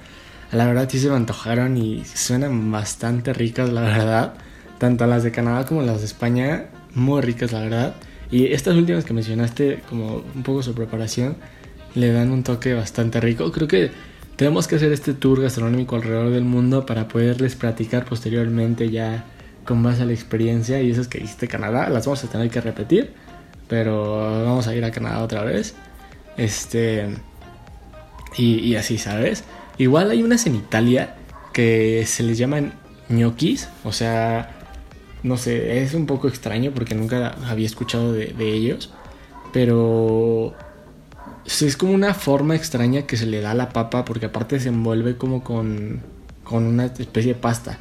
la 0.52 0.66
verdad 0.68 0.88
sí 0.90 1.00
se 1.00 1.10
me 1.10 1.16
antojaron 1.16 1.76
y 1.76 2.06
suenan 2.06 2.72
bastante 2.72 3.34
ricas, 3.34 3.70
la 3.70 3.82
verdad. 3.82 4.34
Tanto 4.78 5.06
las 5.08 5.24
de 5.24 5.32
Canadá 5.32 5.66
como 5.66 5.82
las 5.82 6.00
de 6.00 6.06
España, 6.06 6.68
muy 6.94 7.22
ricas, 7.22 7.52
la 7.52 7.62
verdad. 7.62 7.96
Y 8.32 8.54
estas 8.54 8.76
últimas 8.76 9.04
que 9.04 9.14
mencionaste, 9.14 9.82
como 9.90 10.24
un 10.36 10.44
poco 10.44 10.62
su 10.64 10.74
preparación, 10.74 11.38
le 11.96 12.12
dan 12.12 12.32
un 12.32 12.44
toque 12.44 12.74
bastante 12.74 13.20
rico. 13.20 13.52
Creo 13.52 13.68
que 13.68 13.92
tenemos 14.36 14.68
que 14.68 14.76
hacer 14.76 14.92
este 14.92 15.14
tour 15.14 15.42
gastronómico 15.42 15.96
alrededor 15.96 16.32
del 16.32 16.44
mundo 16.44 16.86
para 16.86 17.08
poderles 17.08 17.56
platicar 17.56 18.06
posteriormente 18.06 18.90
ya 18.90 19.26
con 19.66 19.82
más 19.82 20.00
a 20.00 20.06
la 20.06 20.14
experiencia 20.14 20.82
y 20.82 20.92
esas 20.92 21.08
que 21.08 21.20
hiciste 21.20 21.48
Canadá, 21.48 21.90
las 21.90 22.06
vamos 22.06 22.24
a 22.24 22.30
tener 22.30 22.50
que 22.50 22.62
repetir, 22.62 23.14
pero 23.68 24.44
vamos 24.46 24.68
a 24.68 24.76
ir 24.76 24.84
a 24.84 24.92
Canadá 24.92 25.24
otra 25.24 25.44
vez. 25.44 25.76
Este 26.38 27.10
y, 28.38 28.76
así, 28.76 28.98
¿sabes? 28.98 29.46
Igual 29.78 30.12
hay 30.12 30.22
unas 30.22 30.46
en 30.46 30.56
Italia 30.56 31.16
que 31.54 32.04
se 32.06 32.22
les 32.22 32.38
llaman 32.38 32.74
ñoquis, 33.08 33.70
o 33.86 33.94
sea, 33.94 34.52
no 35.24 35.38
sé, 35.38 35.82
es 35.82 35.94
un 35.94 36.06
poco 36.06 36.28
extraño 36.28 36.72
porque 36.72 36.96
nunca 36.96 37.36
había 37.48 37.66
escuchado 37.66 38.12
de, 38.12 38.28
de 38.28 38.54
ellos, 38.54 38.92
pero 39.54 40.54
es 41.46 41.78
como 41.78 41.94
una 41.94 42.14
forma 42.14 42.56
extraña 42.56 43.04
que 43.04 43.18
se 43.18 43.26
le 43.26 43.42
da 43.42 43.52
a 43.52 43.56
la 43.56 43.70
papa 43.70 44.04
porque 44.06 44.28
aparte 44.28 44.60
se 44.60 44.70
envuelve 44.70 45.16
como 45.18 45.44
con, 45.44 46.02
con 46.44 46.64
una 46.66 46.86
especie 46.86 47.34
de 47.34 47.40
pasta. 47.40 47.78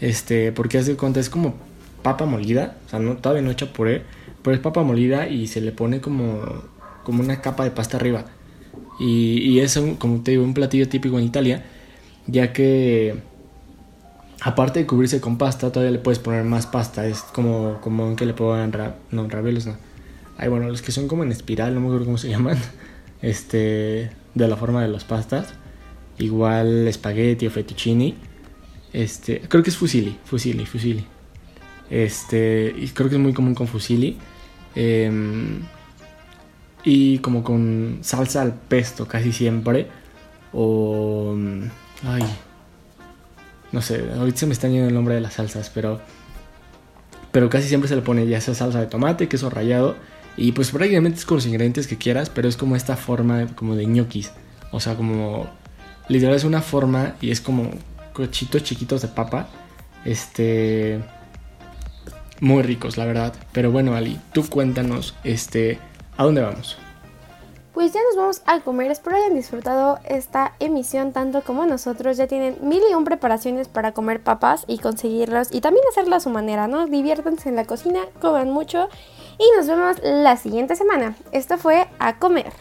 Este, 0.00 0.52
porque 0.52 0.78
hace 0.78 0.96
cuenta 0.96 1.20
es 1.20 1.28
como 1.28 1.54
papa 2.02 2.24
molida, 2.24 2.76
o 2.86 2.88
sea, 2.88 2.98
no, 2.98 3.16
todavía 3.16 3.42
no 3.42 3.50
hecha 3.50 3.72
puré, 3.72 4.04
pero 4.42 4.54
es 4.54 4.60
papa 4.60 4.82
molida 4.82 5.28
y 5.28 5.48
se 5.48 5.60
le 5.60 5.72
pone 5.72 6.00
como, 6.00 6.40
como 7.04 7.22
una 7.22 7.40
capa 7.40 7.64
de 7.64 7.72
pasta 7.72 7.96
arriba. 7.96 8.24
Y, 9.00 9.38
y 9.40 9.60
es, 9.60 9.78
como 9.98 10.22
te 10.22 10.32
digo, 10.32 10.44
un 10.44 10.54
platillo 10.54 10.88
típico 10.88 11.18
en 11.18 11.24
Italia, 11.24 11.64
ya 12.26 12.52
que 12.52 13.16
aparte 14.40 14.80
de 14.80 14.86
cubrirse 14.86 15.20
con 15.20 15.36
pasta, 15.36 15.70
todavía 15.70 15.92
le 15.92 15.98
puedes 15.98 16.18
poner 16.20 16.44
más 16.44 16.66
pasta. 16.66 17.06
Es 17.06 17.20
como, 17.22 17.80
como 17.80 18.16
que 18.16 18.26
le 18.26 18.34
pongan, 18.34 18.72
ra 18.72 18.96
no, 19.10 19.28
ravioles 19.28 19.66
no 19.66 19.87
hay 20.38 20.48
bueno, 20.48 20.68
los 20.68 20.82
que 20.82 20.92
son 20.92 21.08
como 21.08 21.24
en 21.24 21.32
espiral, 21.32 21.74
no 21.74 21.80
me 21.80 21.86
acuerdo 21.86 22.06
cómo 22.06 22.18
se 22.18 22.28
llaman. 22.30 22.56
Este, 23.20 24.10
de 24.34 24.48
la 24.48 24.56
forma 24.56 24.82
de 24.82 24.88
las 24.88 25.04
pastas. 25.04 25.52
Igual 26.18 26.86
espagueti 26.86 27.46
o 27.46 27.50
fettuccini. 27.50 28.14
Este, 28.92 29.40
creo 29.40 29.62
que 29.62 29.70
es 29.70 29.76
fusilli, 29.76 30.16
fusilli, 30.24 30.64
fusilli. 30.64 31.04
Este, 31.90 32.72
y 32.76 32.88
creo 32.88 33.08
que 33.08 33.16
es 33.16 33.20
muy 33.20 33.32
común 33.32 33.54
con 33.54 33.66
fusilli. 33.66 34.16
Em, 34.76 35.60
y 36.84 37.18
como 37.18 37.42
con 37.42 37.98
salsa 38.02 38.42
al 38.42 38.54
pesto 38.54 39.06
casi 39.06 39.32
siempre. 39.32 39.88
O... 40.52 41.36
Ay. 42.04 42.22
No 43.72 43.82
sé, 43.82 44.04
ahorita 44.16 44.38
se 44.38 44.46
me 44.46 44.52
está 44.52 44.68
yendo 44.68 44.88
el 44.88 44.94
nombre 44.94 45.16
de 45.16 45.20
las 45.20 45.34
salsas, 45.34 45.68
pero... 45.70 46.00
Pero 47.32 47.50
casi 47.50 47.68
siempre 47.68 47.88
se 47.88 47.96
le 47.96 48.02
pone 48.02 48.26
ya 48.26 48.38
esa 48.38 48.54
salsa 48.54 48.80
de 48.80 48.86
tomate, 48.86 49.28
queso 49.28 49.50
rallado 49.50 49.96
y 50.38 50.52
pues 50.52 50.70
prácticamente 50.70 51.18
es 51.18 51.26
con 51.26 51.38
los 51.38 51.46
ingredientes 51.46 51.88
que 51.88 51.98
quieras, 51.98 52.30
pero 52.30 52.48
es 52.48 52.56
como 52.56 52.76
esta 52.76 52.96
forma 52.96 53.48
como 53.56 53.74
de 53.74 53.86
ñoquis. 53.86 54.30
O 54.70 54.78
sea, 54.78 54.94
como 54.94 55.48
literal 56.08 56.36
es 56.36 56.44
una 56.44 56.62
forma 56.62 57.16
y 57.20 57.32
es 57.32 57.40
como 57.40 57.70
cochitos 58.12 58.62
chiquitos 58.62 59.02
de 59.02 59.08
papa. 59.08 59.48
Este 60.04 61.00
muy 62.40 62.62
ricos, 62.62 62.96
la 62.96 63.04
verdad. 63.04 63.34
Pero 63.50 63.72
bueno, 63.72 63.96
Ali, 63.96 64.20
tú 64.32 64.48
cuéntanos 64.48 65.16
este 65.24 65.80
¿a 66.16 66.22
dónde 66.22 66.42
vamos? 66.42 66.78
pues 67.78 67.92
ya 67.92 68.00
nos 68.02 68.16
vamos 68.16 68.42
a 68.46 68.58
comer. 68.58 68.90
Espero 68.90 69.14
hayan 69.14 69.36
disfrutado 69.36 70.00
esta 70.04 70.52
emisión 70.58 71.12
tanto 71.12 71.42
como 71.42 71.64
nosotros. 71.64 72.16
Ya 72.16 72.26
tienen 72.26 72.56
mil 72.60 72.82
y 72.90 72.94
un 72.94 73.04
preparaciones 73.04 73.68
para 73.68 73.92
comer 73.92 74.20
papas 74.20 74.64
y 74.66 74.78
conseguirlos 74.78 75.46
y 75.52 75.60
también 75.60 75.84
hacerlo 75.88 76.16
a 76.16 76.20
su 76.20 76.28
manera, 76.28 76.66
¿no? 76.66 76.88
Diviértanse 76.88 77.48
en 77.48 77.54
la 77.54 77.66
cocina, 77.66 78.00
coman 78.20 78.50
mucho 78.50 78.88
y 79.38 79.56
nos 79.56 79.66
vemos 79.66 79.96
la 80.02 80.36
siguiente 80.36 80.76
semana. 80.76 81.14
Esto 81.32 81.58
fue 81.58 81.86
A 81.98 82.18
Comer. 82.18 82.52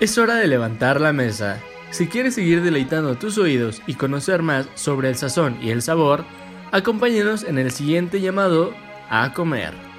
Es 0.00 0.18
hora 0.18 0.34
de 0.34 0.48
levantar 0.48 1.00
la 1.00 1.12
mesa. 1.12 1.60
Si 1.90 2.08
quieres 2.08 2.34
seguir 2.34 2.62
deleitando 2.62 3.16
tus 3.16 3.38
oídos 3.38 3.80
y 3.86 3.94
conocer 3.94 4.42
más 4.42 4.68
sobre 4.74 5.08
el 5.08 5.16
sazón 5.16 5.56
y 5.62 5.70
el 5.70 5.82
sabor, 5.82 6.24
acompáñenos 6.72 7.44
en 7.44 7.58
el 7.58 7.70
siguiente 7.70 8.20
llamado 8.20 8.74
A 9.08 9.32
Comer. 9.32 9.93